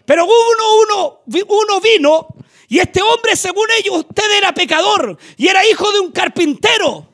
[0.04, 2.28] Pero uno, uno, uno vino
[2.68, 7.08] y este hombre, según ellos, usted era pecador y era hijo de un carpintero.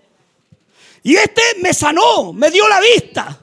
[1.05, 3.39] Y este me sanó, me dio la vista.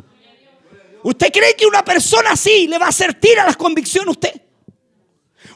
[1.03, 4.41] ¿Usted cree que una persona así le va a hacer tira las convicciones a usted?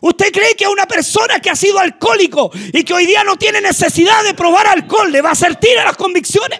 [0.01, 3.35] ¿Usted cree que a una persona que ha sido alcohólico y que hoy día no
[3.35, 6.59] tiene necesidad de probar alcohol le va a hacer tira las convicciones?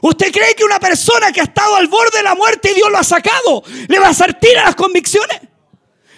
[0.00, 2.90] ¿Usted cree que una persona que ha estado al borde de la muerte y Dios
[2.90, 5.40] lo ha sacado le va a hacer tira las convicciones?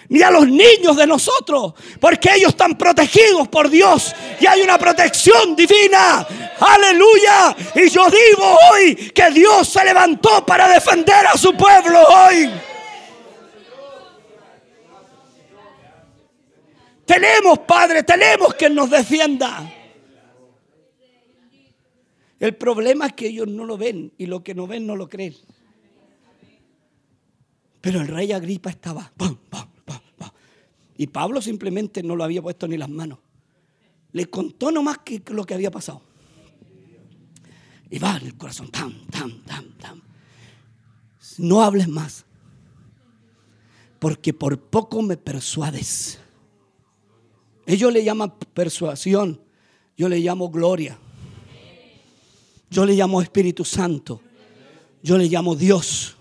[0.09, 4.77] Ni a los niños de nosotros, porque ellos están protegidos por Dios y hay una
[4.77, 6.25] protección divina.
[6.59, 7.55] Aleluya.
[7.75, 12.49] Y yo digo hoy que Dios se levantó para defender a su pueblo hoy.
[17.05, 19.71] Tenemos, Padre, tenemos que nos defienda.
[22.39, 25.09] El problema es que ellos no lo ven y lo que no ven no lo
[25.09, 25.35] creen.
[27.81, 29.11] Pero el rey Agripa estaba.
[30.99, 33.19] Y Pablo simplemente no lo había puesto ni las manos.
[34.11, 36.01] Le contó nomás que lo que había pasado.
[37.89, 40.01] Y va en el corazón, tam, tam, tam, tam.
[41.37, 42.25] No hables más,
[43.99, 46.19] porque por poco me persuades.
[47.65, 49.39] Ellos le llaman persuasión,
[49.95, 50.99] yo le llamo gloria.
[52.69, 54.19] Yo le llamo Espíritu Santo.
[55.01, 56.17] Yo le llamo Dios.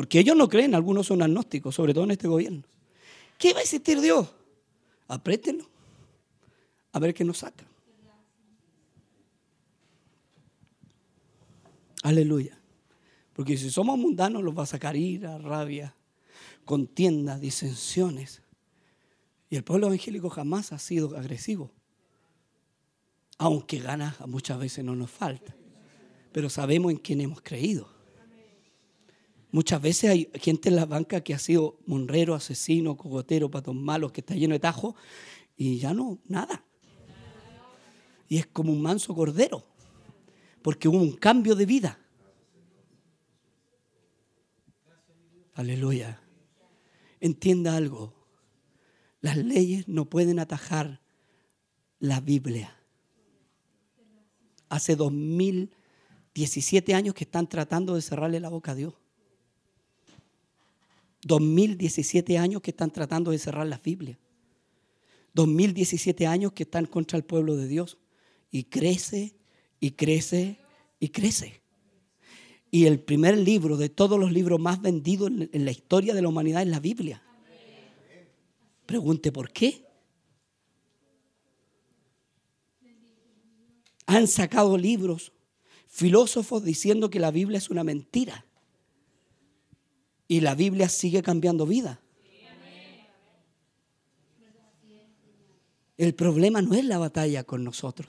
[0.00, 2.62] Porque ellos no creen, algunos son agnósticos, sobre todo en este gobierno.
[3.36, 4.34] ¿Qué va a existir Dios?
[5.08, 5.68] Aprétenlo.
[6.92, 7.66] A ver qué nos saca.
[12.02, 12.58] Aleluya.
[13.34, 15.94] Porque si somos mundanos, los va a sacar ira, rabia,
[16.64, 18.40] contienda, disensiones.
[19.50, 21.72] Y el pueblo evangélico jamás ha sido agresivo.
[23.36, 25.54] Aunque ganas muchas veces no nos falta.
[26.32, 27.99] Pero sabemos en quién hemos creído.
[29.52, 34.12] Muchas veces hay gente en la banca que ha sido monrero, asesino, cogotero, patón malos,
[34.12, 34.94] que está lleno de tajo
[35.56, 36.64] y ya no, nada.
[38.28, 39.64] Y es como un manso cordero
[40.62, 41.98] porque hubo un cambio de vida.
[45.54, 46.22] Aleluya.
[47.20, 48.14] Entienda algo.
[49.20, 51.00] Las leyes no pueden atajar
[51.98, 52.76] la Biblia.
[54.68, 58.94] Hace 2017 años que están tratando de cerrarle la boca a Dios.
[61.22, 64.18] 2017 años que están tratando de cerrar la Biblia.
[65.34, 67.98] 2017 años que están contra el pueblo de Dios.
[68.50, 69.34] Y crece
[69.78, 70.58] y crece
[70.98, 71.60] y crece.
[72.70, 76.28] Y el primer libro de todos los libros más vendidos en la historia de la
[76.28, 77.22] humanidad es la Biblia.
[78.86, 79.84] Pregunte por qué.
[84.06, 85.32] Han sacado libros,
[85.88, 88.44] filósofos diciendo que la Biblia es una mentira.
[90.30, 91.98] Y la Biblia sigue cambiando vida.
[95.98, 98.06] El problema no es la batalla con nosotros.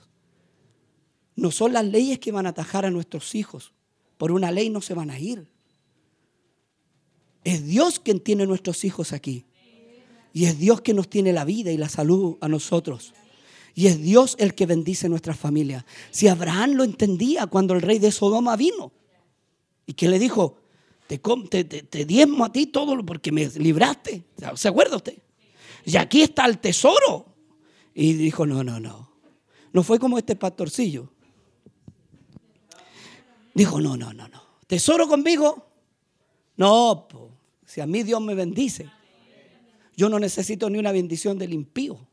[1.36, 3.74] No son las leyes que van a atajar a nuestros hijos.
[4.20, 5.48] Por una ley no se van a ir.
[7.44, 9.48] Es Dios quien tiene nuestros hijos aquí.
[10.32, 13.16] Y es Dios que nos tiene la vida y la salud a nosotros.
[13.74, 15.88] Y es Dios el que bendice nuestra familia.
[16.12, 18.92] Si Abraham lo entendía cuando el rey de Sodoma vino.
[19.88, 20.61] Y que le dijo,
[21.20, 24.24] te, te, diezmo a ti todo porque me libraste.
[24.56, 25.18] ¿Se acuerda usted?
[25.86, 27.26] Y aquí está el tesoro.
[27.94, 29.12] Y dijo, no, no, no.
[29.74, 31.10] No fue como este pastorcillo.
[33.54, 34.42] Dijo, no, no, no, no.
[34.68, 35.68] ¿Tesoro conmigo?
[36.58, 37.08] No,
[37.66, 38.90] si a mí Dios me bendice,
[39.96, 42.08] yo no necesito ni una bendición del impío.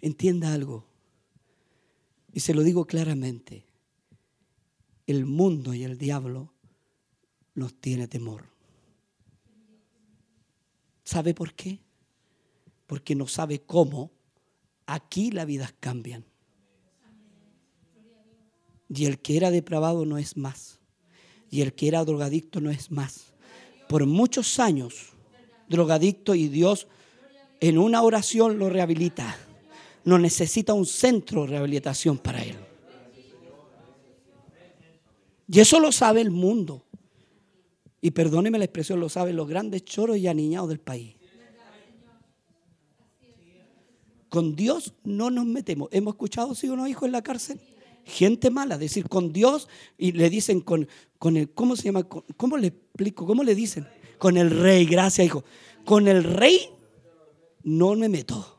[0.00, 0.86] Entienda algo,
[2.32, 3.64] y se lo digo claramente,
[5.06, 6.52] el mundo y el diablo
[7.54, 8.46] nos tiene temor.
[11.04, 11.80] ¿Sabe por qué?
[12.86, 14.10] Porque no sabe cómo
[14.86, 16.24] aquí las vidas cambian.
[18.88, 20.78] Y el que era depravado no es más.
[21.50, 23.32] Y el que era drogadicto no es más.
[23.88, 25.12] Por muchos años,
[25.68, 26.86] drogadicto y Dios
[27.60, 29.36] en una oración lo rehabilita.
[30.04, 32.56] No necesita un centro de rehabilitación para él.
[35.52, 36.86] Y eso lo sabe el mundo.
[38.00, 41.14] Y perdóneme la expresión, lo saben los grandes choros y aniñados del país.
[44.30, 45.90] Con Dios no nos metemos.
[45.92, 47.60] ¿Hemos escuchado si uno hijo en la cárcel?
[48.04, 50.88] gente mala, decir con Dios y le dicen con,
[51.20, 52.02] con el, ¿cómo se llama?
[52.02, 53.26] ¿Cómo le explico?
[53.26, 53.86] ¿Cómo le dicen?
[54.18, 55.44] Con el rey, gracias hijo.
[55.84, 56.68] Con el rey
[57.62, 58.58] no me meto.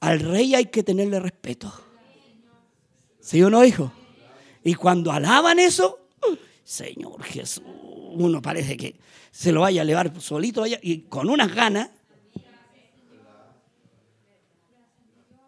[0.00, 1.72] Al rey hay que tenerle respeto.
[3.20, 3.92] ¿Sí o no, hijo?
[4.64, 6.08] Y cuando alaban eso,
[6.64, 7.62] Señor Jesús,
[8.12, 8.96] uno parece que
[9.30, 11.90] se lo vaya a elevar solito allá y con unas ganas.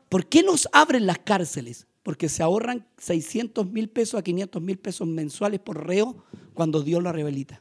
[0.08, 1.86] ¿Por qué nos abren las cárceles?
[2.06, 6.24] porque se ahorran 600 mil pesos a 500 mil pesos mensuales por reo
[6.54, 7.60] cuando Dios lo rehabilita.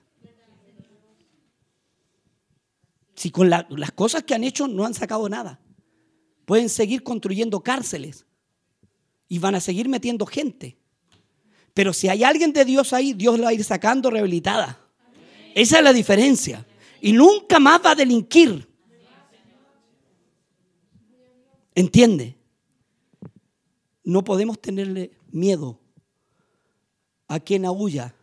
[3.15, 5.59] Si con las cosas que han hecho no han sacado nada,
[6.45, 8.27] pueden seguir construyendo cárceles
[9.27, 10.77] y van a seguir metiendo gente.
[11.75, 14.79] Pero si hay alguien de Dios ahí, Dios la va a ir sacando rehabilitada.
[15.53, 16.65] Esa es la diferencia.
[17.01, 18.65] Y nunca más va a delinquir.
[21.75, 22.37] ¿Entiende?
[24.05, 25.77] No podemos tenerle miedo
[27.27, 28.15] a quien aúlla.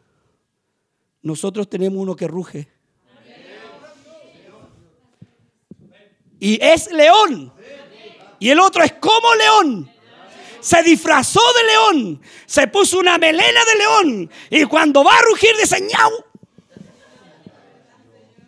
[1.21, 2.69] Nosotros tenemos uno que ruge.
[6.41, 7.53] Y es león.
[8.39, 9.92] Y el otro es como león.
[10.63, 12.23] Se disfrazó de león.
[12.47, 14.31] Se puso una melena de león.
[14.49, 16.25] Y cuando va a rugir dice ñau.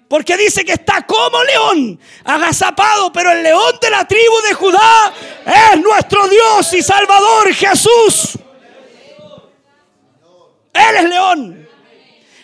[0.09, 5.13] Porque dice que está como león, agazapado, pero el león de la tribu de Judá
[5.73, 8.39] es nuestro Dios y Salvador Jesús.
[10.73, 11.69] Él es león.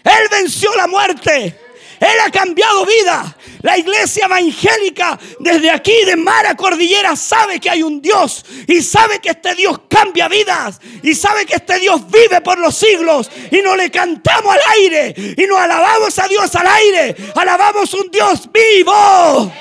[0.02, 1.69] Él venció la muerte.
[2.00, 3.36] Él ha cambiado vida.
[3.60, 9.20] La iglesia evangélica desde aquí de Mara Cordillera sabe que hay un Dios y sabe
[9.20, 13.60] que este Dios cambia vidas y sabe que este Dios vive por los siglos y
[13.60, 17.14] no le cantamos al aire y nos alabamos a Dios al aire.
[17.34, 19.52] Alabamos un Dios vivo.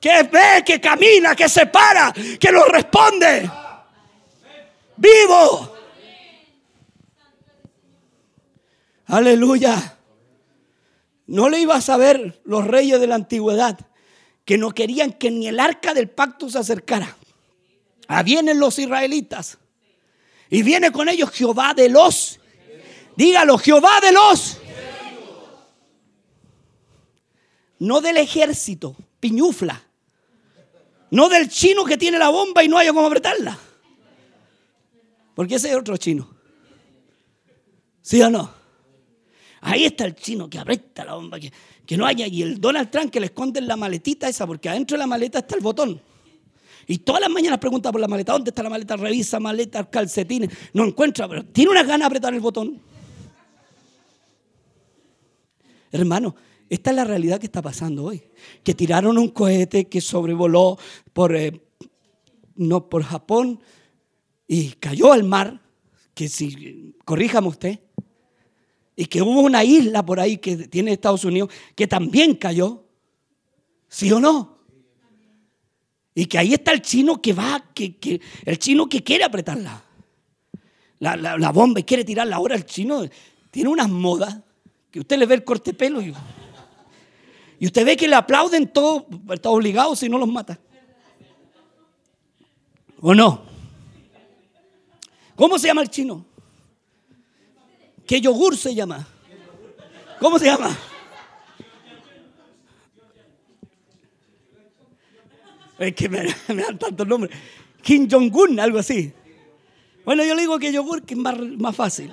[0.00, 3.48] Que ve, que camina, que se para, que nos responde.
[4.96, 5.76] Vivo.
[9.06, 9.98] Aleluya.
[11.26, 13.78] No le iba a saber los reyes de la antigüedad
[14.44, 17.16] que no querían que ni el arca del pacto se acercara.
[18.08, 19.58] Ah, vienen los israelitas.
[20.50, 22.40] Y viene con ellos Jehová de los.
[23.16, 24.58] Dígalo, Jehová de los.
[27.78, 29.82] No del ejército, piñufla.
[31.10, 33.58] No del chino que tiene la bomba y no haya cómo apretarla.
[35.34, 36.28] Porque ese es otro chino.
[38.02, 38.61] ¿Sí o no?
[39.62, 41.52] Ahí está el chino que aprieta la bomba, que,
[41.86, 42.26] que no haya.
[42.26, 45.38] Y el Donald Trump que le esconde la maletita esa, porque adentro de la maleta
[45.38, 46.00] está el botón.
[46.88, 48.96] Y todas las mañanas pregunta por la maleta, ¿dónde está la maleta?
[48.96, 50.50] Revisa maleta, calcetines.
[50.72, 52.80] No encuentra, pero tiene unas ganas de apretar el botón.
[55.92, 56.34] Hermano,
[56.68, 58.20] esta es la realidad que está pasando hoy.
[58.64, 60.76] Que tiraron un cohete que sobrevoló
[61.12, 61.60] por, eh,
[62.56, 63.60] no, por Japón
[64.48, 65.60] y cayó al mar.
[66.14, 67.78] Que si, corríjame usted,
[68.96, 72.84] y que hubo una isla por ahí que tiene Estados Unidos que también cayó.
[73.88, 74.58] ¿Sí o no?
[76.14, 79.82] Y que ahí está el chino que va, que, que el chino que quiere apretarla.
[80.98, 82.36] La, la, bomba y quiere tirarla.
[82.36, 83.04] Ahora el chino
[83.50, 84.38] tiene unas modas
[84.90, 86.14] que usted le ve el corte pelo y,
[87.58, 90.60] y usted ve que le aplauden todo, está obligado si no los mata.
[93.00, 93.42] ¿O no?
[95.34, 96.24] ¿Cómo se llama el chino?
[98.06, 99.06] ¿Qué yogur se llama?
[100.20, 100.76] ¿Cómo se llama?
[105.78, 107.36] Es que me, dan tantos nombres.
[107.82, 109.12] Kim Jong-un, algo así.
[110.04, 112.12] Bueno, yo le digo que yogur que es más, más fácil.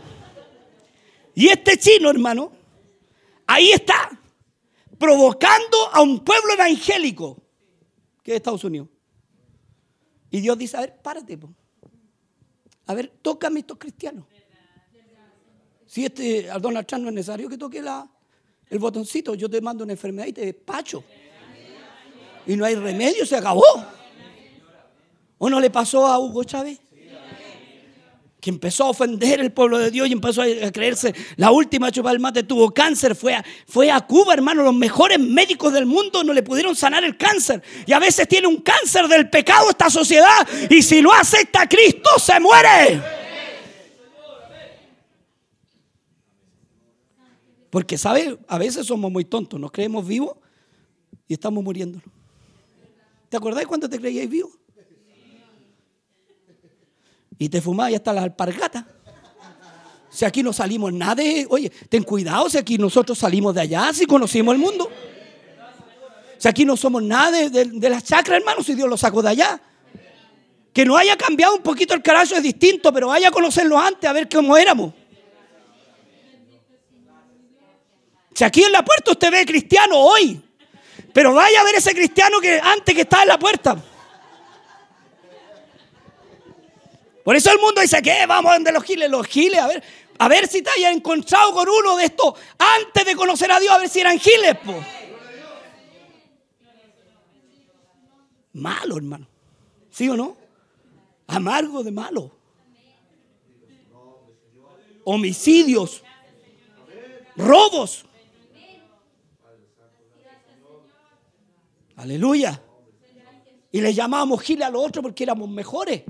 [1.35, 2.51] Y este chino, hermano,
[3.45, 4.09] ahí está,
[4.97, 7.41] provocando a un pueblo evangélico,
[8.23, 8.89] que es Estados Unidos.
[10.31, 11.39] Y Dios dice, a ver, párate.
[12.85, 14.25] A ver, tócame estos cristianos.
[15.89, 17.81] Si este, a Donald Trump no es necesario que toque
[18.69, 21.03] el botoncito, yo te mando una enfermedad y te despacho.
[22.45, 23.63] Y no hay remedio, se acabó.
[25.39, 26.79] ¿O no le pasó a Hugo Chávez?
[28.39, 32.11] que empezó a ofender el pueblo de Dios y empezó a creerse la última chupa
[32.11, 36.23] del mate, tuvo cáncer, fue a, fue a Cuba, hermano, los mejores médicos del mundo
[36.23, 37.61] no le pudieron sanar el cáncer.
[37.85, 42.11] Y a veces tiene un cáncer del pecado esta sociedad y si no acepta Cristo
[42.17, 43.01] se muere.
[47.69, 48.39] Porque, ¿sabe?
[48.47, 50.35] A veces somos muy tontos, nos creemos vivos
[51.27, 52.01] y estamos muriendo.
[53.29, 54.51] ¿Te acordás cuando te creíais vivo?
[57.37, 58.85] Y te fumabas hasta las alpargatas.
[60.09, 61.47] Si aquí no salimos nada de.
[61.49, 64.89] Oye, ten cuidado si aquí nosotros salimos de allá, si conocimos el mundo.
[66.37, 69.29] Si aquí no somos nada de, de las chacras, hermano, si Dios lo sacó de
[69.29, 69.61] allá.
[70.73, 74.09] Que no haya cambiado un poquito el carácter es distinto, pero vaya a conocerlo antes,
[74.09, 74.93] a ver cómo éramos.
[78.33, 80.41] Si aquí en la puerta usted ve cristiano hoy,
[81.13, 83.77] pero vaya a ver ese cristiano que antes que estaba en la puerta.
[87.23, 89.83] Por eso el mundo dice que vamos a donde los giles, los giles, a ver,
[90.17, 93.71] a ver si te hayas encontrado con uno de estos antes de conocer a Dios,
[93.71, 94.55] a ver si eran giles,
[98.53, 99.27] Malo, hermano.
[99.91, 100.35] ¿Sí o no?
[101.27, 102.31] Amargo de malo.
[105.03, 106.03] Homicidios.
[107.35, 108.05] Robos.
[111.99, 112.61] Aleluya.
[113.71, 116.03] Y le llamábamos giles a los otros porque éramos mejores.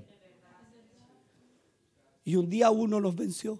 [2.23, 3.59] Y un día uno nos venció.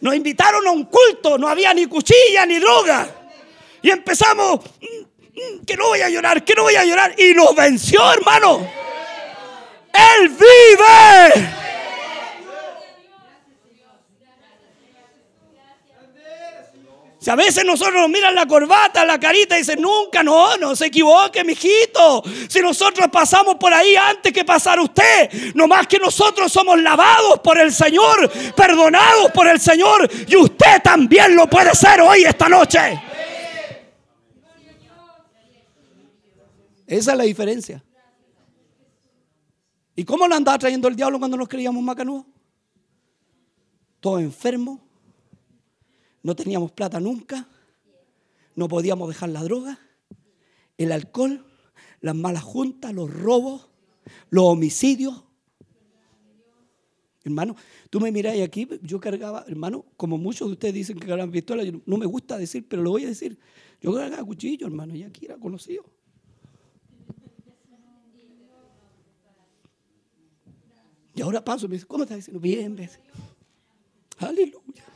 [0.00, 3.08] Nos invitaron a un culto, no había ni cuchilla ni droga.
[3.82, 7.14] Y empezamos, mm, mm, que no voy a llorar, que no voy a llorar.
[7.20, 8.66] Y nos venció, hermano.
[9.92, 11.61] Él vive.
[17.22, 20.74] Si a veces nosotros nos miran la corbata, la carita y dicen, nunca, no, no
[20.74, 22.20] se equivoque, mijito.
[22.48, 27.38] Si nosotros pasamos por ahí antes que pasar usted, no más que nosotros somos lavados
[27.38, 32.48] por el Señor, perdonados por el Señor, y usted también lo puede ser hoy, esta
[32.48, 33.00] noche.
[36.88, 37.84] Esa es la diferencia.
[39.94, 42.26] ¿Y cómo lo andaba trayendo el diablo cuando nos creíamos macanudos?
[44.00, 44.80] Todo enfermo,
[46.22, 47.48] no teníamos plata nunca,
[48.54, 49.78] no podíamos dejar la droga,
[50.78, 51.44] el alcohol,
[52.00, 53.68] las malas juntas, los robos,
[54.30, 55.24] los homicidios.
[57.24, 57.54] Hermano,
[57.88, 61.62] tú me miráis aquí, yo cargaba, hermano, como muchos de ustedes dicen que cargaban pistola,
[61.86, 63.38] no me gusta decir, pero lo voy a decir.
[63.80, 65.84] Yo cargaba cuchillo, hermano, y aquí era conocido.
[71.14, 72.40] Y ahora paso me dice, ¿cómo estás diciendo?
[72.40, 72.90] Bien, bien.
[74.18, 74.91] Aleluya.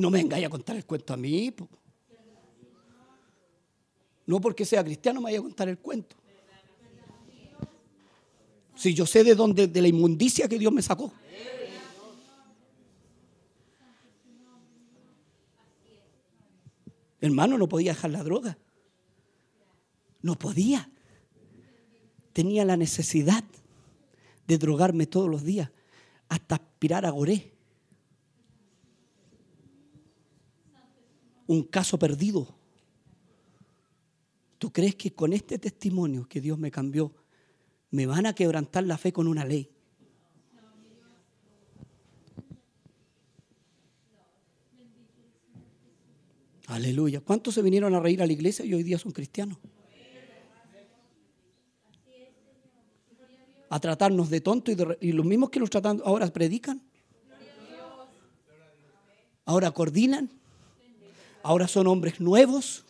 [0.00, 1.54] No me vengáis a contar el cuento a mí.
[4.24, 6.16] No porque sea cristiano me vaya a contar el cuento.
[8.74, 11.12] Si yo sé de dónde, de la inmundicia que Dios me sacó.
[17.20, 18.56] Hermano, no podía dejar la droga.
[20.22, 20.90] No podía.
[22.32, 23.44] Tenía la necesidad
[24.46, 25.70] de drogarme todos los días
[26.30, 27.59] hasta aspirar a goré.
[31.50, 32.46] Un caso perdido.
[34.58, 37.12] ¿Tú crees que con este testimonio que Dios me cambió,
[37.90, 39.68] me van a quebrantar la fe con una ley?
[46.68, 47.20] Aleluya.
[47.20, 49.58] ¿Cuántos se vinieron a reír a la iglesia y hoy día son cristianos?
[53.70, 56.80] A tratarnos de tonto y, y los mismos que nos tratan ahora predican.
[59.46, 60.39] Ahora coordinan.
[61.42, 62.84] Ahora son hombres nuevos.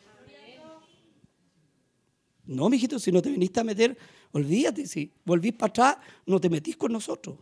[2.45, 3.97] No, mijito, si no te viniste a meter,
[4.33, 5.97] olvídate, si volvís para atrás,
[6.27, 7.39] no te metís con nosotros.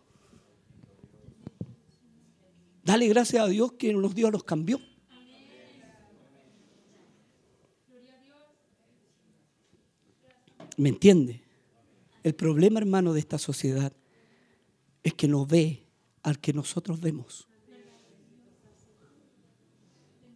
[2.83, 4.79] Dale gracias a Dios que nos dio, los cambió.
[10.77, 11.41] ¿Me entiende?
[12.23, 13.91] El problema, hermano, de esta sociedad
[15.03, 15.83] es que no ve
[16.23, 17.48] al que nosotros vemos.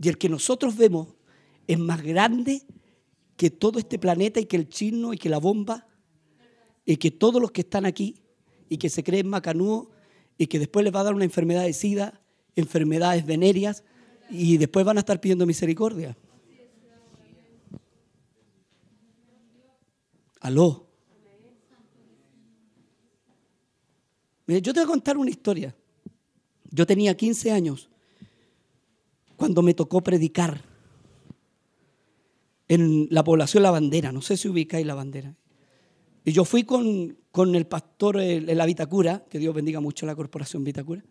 [0.04, 1.16] Y el que nosotros vemos
[1.66, 2.64] es más grande
[3.38, 5.88] que todo este planeta y que el chino y que la bomba
[6.86, 8.22] y que todos los que están aquí
[8.68, 9.88] y que se creen macanúos
[10.38, 12.22] y que después les va a dar una enfermedad de sida,
[12.58, 13.86] enfermedades venéreas
[14.30, 16.18] y después van a estar pidiendo misericordia.
[20.42, 20.90] Aló.
[24.48, 25.74] Yo te voy a contar una historia.
[26.70, 27.90] Yo tenía 15 años
[29.44, 30.64] cuando me tocó predicar
[32.70, 35.36] en la población La Bandera, no sé si ubicáis La Bandera.
[36.24, 40.16] Y yo fui con, con el pastor en la Vitacura, que Dios bendiga mucho la
[40.16, 41.04] corporación Vitacura,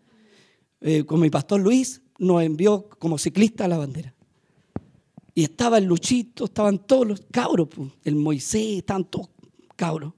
[0.80, 4.14] eh, con mi pastor Luis, nos envió como ciclista a La Bandera.
[5.34, 7.68] Y estaba el Luchito, estaban todos los cabros,
[8.02, 9.28] el Moisés, estaban todos
[9.76, 10.14] cabros,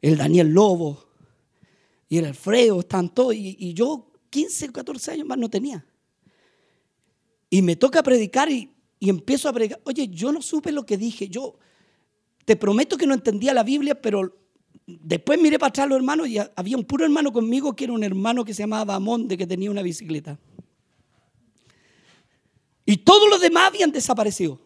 [0.00, 1.04] el Daniel Lobo
[2.08, 5.84] y el Alfredo, estaban todos, y, y yo 15 o 14 años más no tenía.
[7.50, 9.80] Y me toca predicar y, empiezo a predicar.
[9.84, 11.28] Oye, yo no supe lo que dije.
[11.28, 11.58] Yo
[12.44, 14.36] te prometo que no entendía la Biblia, pero
[14.86, 18.04] después miré para atrás los hermanos y había un puro hermano conmigo que era un
[18.04, 20.38] hermano que se llamaba Amonde, que tenía una bicicleta.
[22.84, 24.60] Y todos los demás habían desaparecido.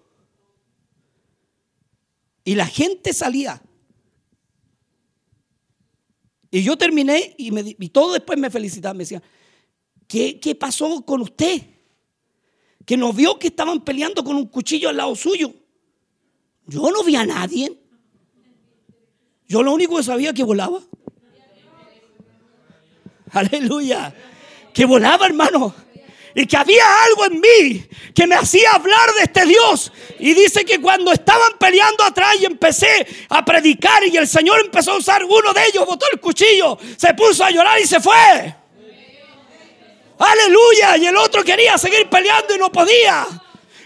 [2.45, 3.63] Y la gente salía.
[6.51, 8.97] Y yo terminé y, me, y todo después me felicitaban.
[8.97, 9.23] Me decían,
[10.07, 11.63] ¿qué, ¿qué pasó con usted?
[12.85, 15.53] Que no vio que estaban peleando con un cuchillo al lado suyo.
[16.67, 17.77] Yo no vi a nadie.
[19.47, 20.81] Yo lo único que sabía que volaba.
[23.33, 24.15] Aleluya.
[24.73, 25.75] Que volaba, hermano.
[26.35, 29.93] Y que había algo en mí que me hacía hablar de este Dios.
[30.19, 34.93] Y dice que cuando estaban peleando atrás y empecé a predicar y el Señor empezó
[34.93, 38.60] a usar uno de ellos, botó el cuchillo, se puso a llorar y se fue.
[40.21, 40.99] Aleluya.
[40.99, 43.27] Y el otro quería seguir peleando y no podía.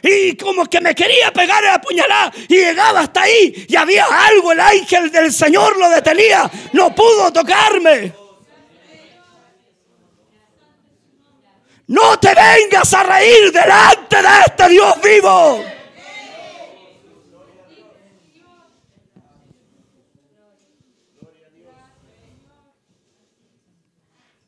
[0.03, 4.53] Y como que me quería pegar la puñalada y llegaba hasta ahí y había algo,
[4.53, 8.13] el ángel del Señor lo detenía, no pudo tocarme.
[11.87, 15.65] No te vengas a reír delante de este Dios vivo.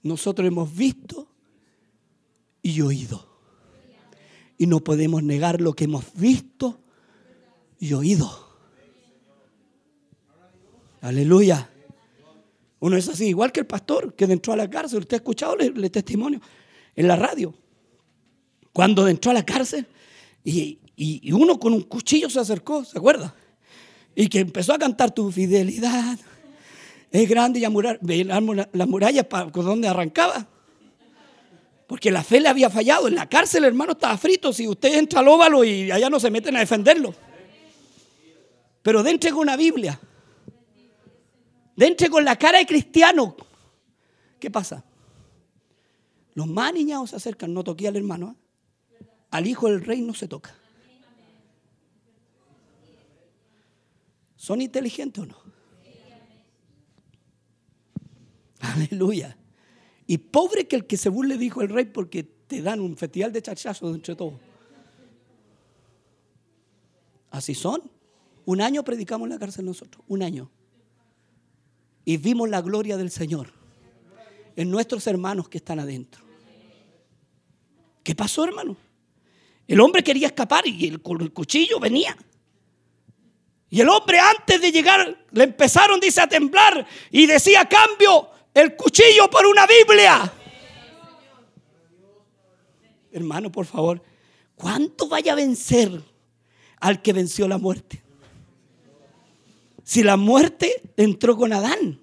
[0.03, 1.36] Nosotros hemos visto
[2.67, 3.25] y oído.
[4.59, 6.81] Y no podemos negar lo que hemos visto
[7.79, 8.29] y oído.
[11.01, 11.71] Aleluya.
[12.81, 14.99] Uno es así, igual que el pastor que entró a la cárcel.
[15.01, 16.41] Usted ha escuchado el, testimonio
[16.97, 17.55] en la radio.
[18.73, 19.87] Cuando entró a la cárcel
[20.43, 23.33] y, y, uno con un cuchillo se acercó, ¿se acuerda?
[24.17, 26.19] Y que empezó a cantar tu fidelidad.
[27.13, 30.49] Es grande y a murar, las murallas con donde arrancaba.
[31.87, 33.09] Porque la fe le había fallado.
[33.09, 34.53] En la cárcel, hermano, estaba frito.
[34.53, 37.15] Si usted entra al óvalo y allá no se meten a defenderlo.
[38.83, 40.01] Pero dentro con una Biblia.
[41.77, 43.37] Dentro con la cara de cristiano.
[44.41, 44.85] ¿Qué pasa?
[46.35, 48.37] Los más niñados se acercan, no toqué al hermano.
[49.01, 49.07] ¿eh?
[49.31, 50.55] Al hijo del rey no se toca.
[54.37, 55.37] ¿Son inteligentes o no?
[58.61, 59.37] Aleluya.
[60.07, 63.33] Y pobre que el que se burle dijo el rey porque te dan un festival
[63.33, 64.35] de chachazos entre todos.
[67.31, 67.83] Así son.
[68.45, 70.51] Un año predicamos en la cárcel nosotros, un año.
[72.05, 73.49] Y vimos la gloria del Señor
[74.55, 76.25] en nuestros hermanos que están adentro.
[78.03, 78.77] ¿Qué pasó, hermano?
[79.67, 82.17] El hombre quería escapar y el, el cuchillo venía.
[83.69, 88.75] Y el hombre antes de llegar le empezaron, dice, a temblar y decía, cambio el
[88.75, 90.33] cuchillo por una Biblia.
[93.13, 94.03] Hermano, por favor,
[94.55, 96.03] ¿cuánto vaya a vencer
[96.81, 98.03] al que venció la muerte?
[99.85, 102.01] Si la muerte entró con Adán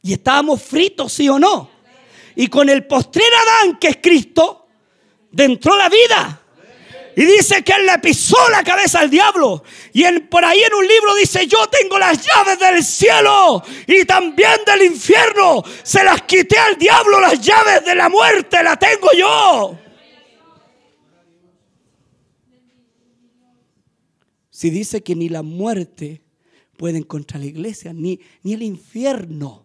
[0.00, 1.68] y estábamos fritos, sí o no,
[2.36, 4.68] y con el postrer Adán, que es Cristo,
[5.36, 6.40] entró la vida.
[7.16, 9.62] Y dice que él le pisó la cabeza al diablo.
[9.92, 14.60] Y por ahí en un libro dice, yo tengo las llaves del cielo y también
[14.66, 15.62] del infierno.
[15.82, 19.78] Se las quité al diablo, las llaves de la muerte las tengo yo.
[24.50, 26.22] Si dice que ni la muerte
[26.76, 29.63] puede contra la iglesia, ni, ni el infierno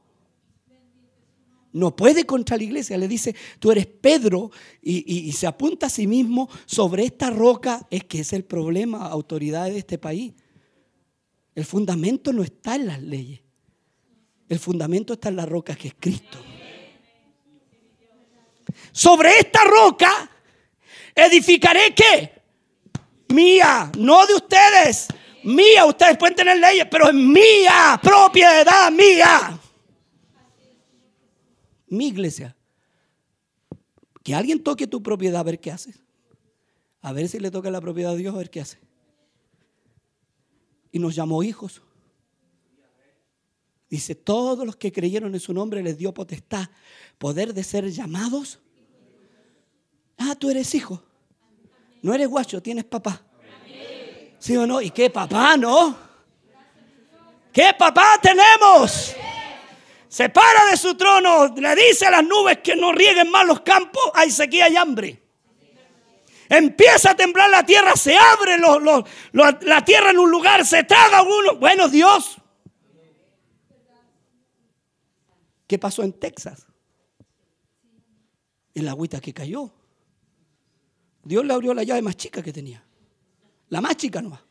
[1.71, 2.97] no puede contra la iglesia.
[2.97, 4.51] Le dice, tú eres Pedro
[4.81, 7.85] y, se apunta a sí mismo sobre esta roca.
[7.89, 10.33] Es que es el problema, autoridades de este país.
[11.55, 13.41] El fundamento no está en las leyes.
[14.47, 16.39] El fundamento está en la roca que es Cristo.
[18.91, 20.29] Sobre esta roca
[21.13, 22.41] edificaré qué?
[23.29, 25.07] Mía, no de ustedes.
[25.43, 29.59] Mía, ustedes pueden tener leyes, pero es mía, propiedad mía
[31.89, 32.55] mi iglesia.
[34.23, 35.93] Que alguien toque tu propiedad a ver qué hace.
[37.01, 38.79] A ver si le toca la propiedad a Dios a ver qué hace.
[40.91, 41.81] Y nos llamó hijos.
[43.89, 46.69] Dice, todos los que creyeron en su nombre les dio potestad,
[47.17, 48.59] poder de ser llamados.
[50.17, 51.01] Ah, tú eres hijo.
[52.01, 53.21] No eres guacho, tienes papá.
[54.37, 54.81] ¿Sí o no?
[54.81, 55.97] ¿Y qué papá, no?
[57.51, 59.15] ¿Qué papá tenemos?
[60.09, 63.61] Se para de su trono, le dice a las nubes que no rieguen más los
[63.61, 65.21] campos, hay sequía y hambre.
[66.49, 71.57] Empieza a temblar la tierra, se abre la tierra en un lugar, se traga uno.
[71.57, 72.37] Bueno, Dios.
[75.67, 76.65] ¿Qué pasó en Texas?
[78.73, 79.71] En la agüita que cayó.
[81.23, 82.83] Dios le abrió la llave más chica que tenía.
[83.67, 84.41] La más chica nomás.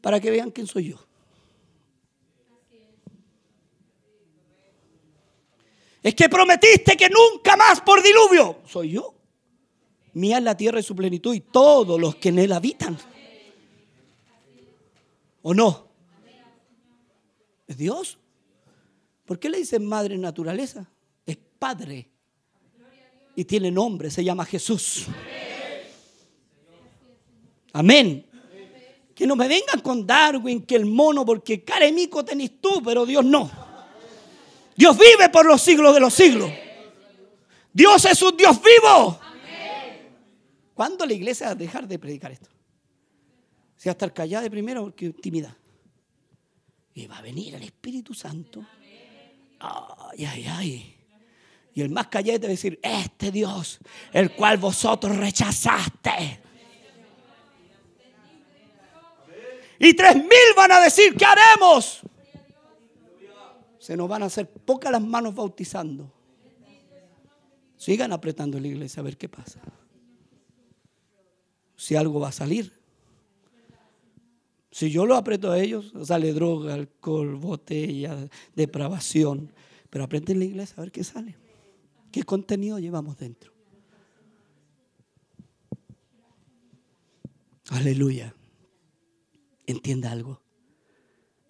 [0.00, 1.07] Para que vean quién soy yo.
[6.02, 8.58] Es que prometiste que nunca más por diluvio.
[8.66, 9.14] Soy yo.
[10.14, 12.98] Mía es la tierra y su plenitud y todos los que en él habitan.
[15.42, 15.88] ¿O no?
[17.66, 18.18] ¿Es Dios?
[19.24, 20.88] ¿Por qué le dicen madre naturaleza?
[21.26, 22.08] Es padre.
[23.36, 25.06] Y tiene nombre, se llama Jesús.
[27.72, 28.26] Amén.
[29.14, 33.24] Que no me vengan con Darwin, que el mono, porque caremico tenés tú, pero Dios
[33.24, 33.67] no.
[34.78, 36.52] Dios vive por los siglos de los siglos.
[37.72, 39.18] Dios es un Dios vivo.
[40.72, 42.48] ¿Cuándo la iglesia va a dejar de predicar esto?
[43.76, 45.52] Se va a estar callada de primero porque intimidad.
[46.94, 48.64] Y va a venir el Espíritu Santo.
[49.58, 50.96] Ay, ay, ay.
[51.74, 53.80] Y el más callado va a decir, este Dios,
[54.12, 56.40] el cual vosotros rechazaste.
[59.80, 62.02] Y tres mil van a decir, ¿qué haremos?
[63.88, 66.12] Se nos van a hacer pocas las manos bautizando.
[67.78, 69.62] Sigan apretando la iglesia a ver qué pasa.
[71.74, 72.70] Si algo va a salir.
[74.70, 79.54] Si yo lo aprieto a ellos, sale droga, alcohol, botella, depravación.
[79.88, 81.36] Pero aprende en la iglesia a ver qué sale.
[82.12, 83.54] ¿Qué contenido llevamos dentro?
[87.70, 88.34] Aleluya.
[89.66, 90.42] Entienda algo.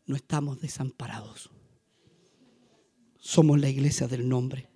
[0.07, 1.51] No estamos desamparados.
[3.29, 4.71] Somos la iglesia del nombre.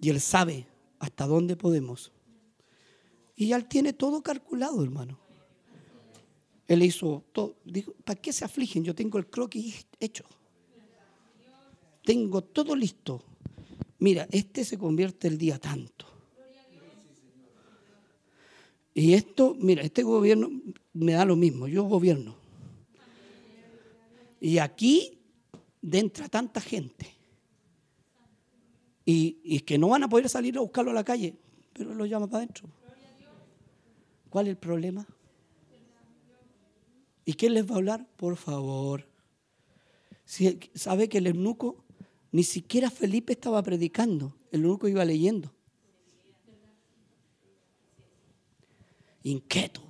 [0.00, 0.68] Y Él sabe
[1.00, 2.12] hasta dónde podemos.
[3.34, 5.18] Y Él tiene todo calculado, hermano.
[6.68, 7.56] Él hizo todo.
[7.64, 8.84] Dijo, ¿para qué se afligen?
[8.84, 10.24] Yo tengo el croquis hecho.
[12.04, 13.24] Tengo todo listo.
[13.98, 16.06] Mira, este se convierte el día tanto.
[18.94, 20.48] Y esto, mira, este gobierno
[20.92, 22.36] me da lo mismo, yo gobierno.
[24.40, 25.19] Y aquí
[25.82, 27.06] entra tanta gente.
[29.04, 31.34] Y, y, que no van a poder salir a buscarlo a la calle,
[31.72, 32.68] pero lo llama para adentro.
[34.28, 35.06] ¿Cuál es el problema?
[37.24, 38.06] ¿Y quién les va a hablar?
[38.16, 39.06] Por favor.
[40.24, 41.84] Si sabe que el eunuco,
[42.30, 45.52] ni siquiera Felipe estaba predicando, el eunuco iba leyendo.
[49.22, 49.82] Inquieto.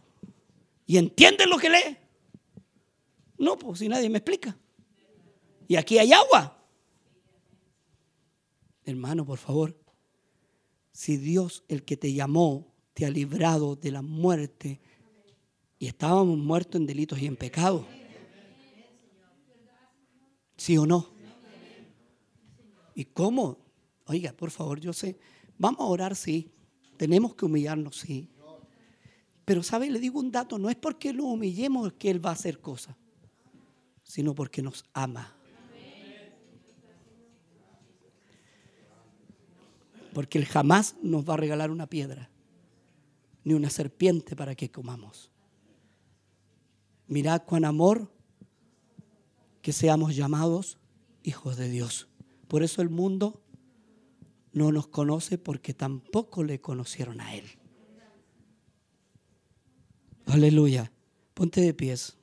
[0.87, 1.97] ¿Y entiende lo que lee?
[3.39, 4.57] No, pues si nadie me explica.
[5.71, 6.59] Y aquí hay agua.
[8.85, 9.81] Hermano, por favor,
[10.91, 14.81] si Dios, el que te llamó, te ha librado de la muerte
[15.79, 17.87] y estábamos muertos en delitos y en pecados.
[20.57, 21.07] ¿Sí o no?
[22.97, 23.57] ¿Y cómo?
[24.07, 25.21] Oiga, por favor, yo sé,
[25.57, 26.51] vamos a orar, sí.
[26.97, 28.29] Tenemos que humillarnos, sí.
[29.45, 29.89] Pero, ¿sabe?
[29.89, 32.97] Le digo un dato, no es porque lo humillemos que Él va a hacer cosas,
[34.03, 35.37] sino porque nos ama.
[40.13, 42.31] Porque Él jamás nos va a regalar una piedra
[43.45, 45.31] ni una serpiente para que comamos.
[47.07, 48.13] Mirad cuán amor
[49.63, 50.79] que seamos llamados
[51.23, 52.09] hijos de Dios.
[52.49, 53.43] Por eso el mundo
[54.53, 57.45] no nos conoce porque tampoco le conocieron a Él.
[60.27, 60.93] Aleluya.
[61.35, 62.20] Ponte de pies.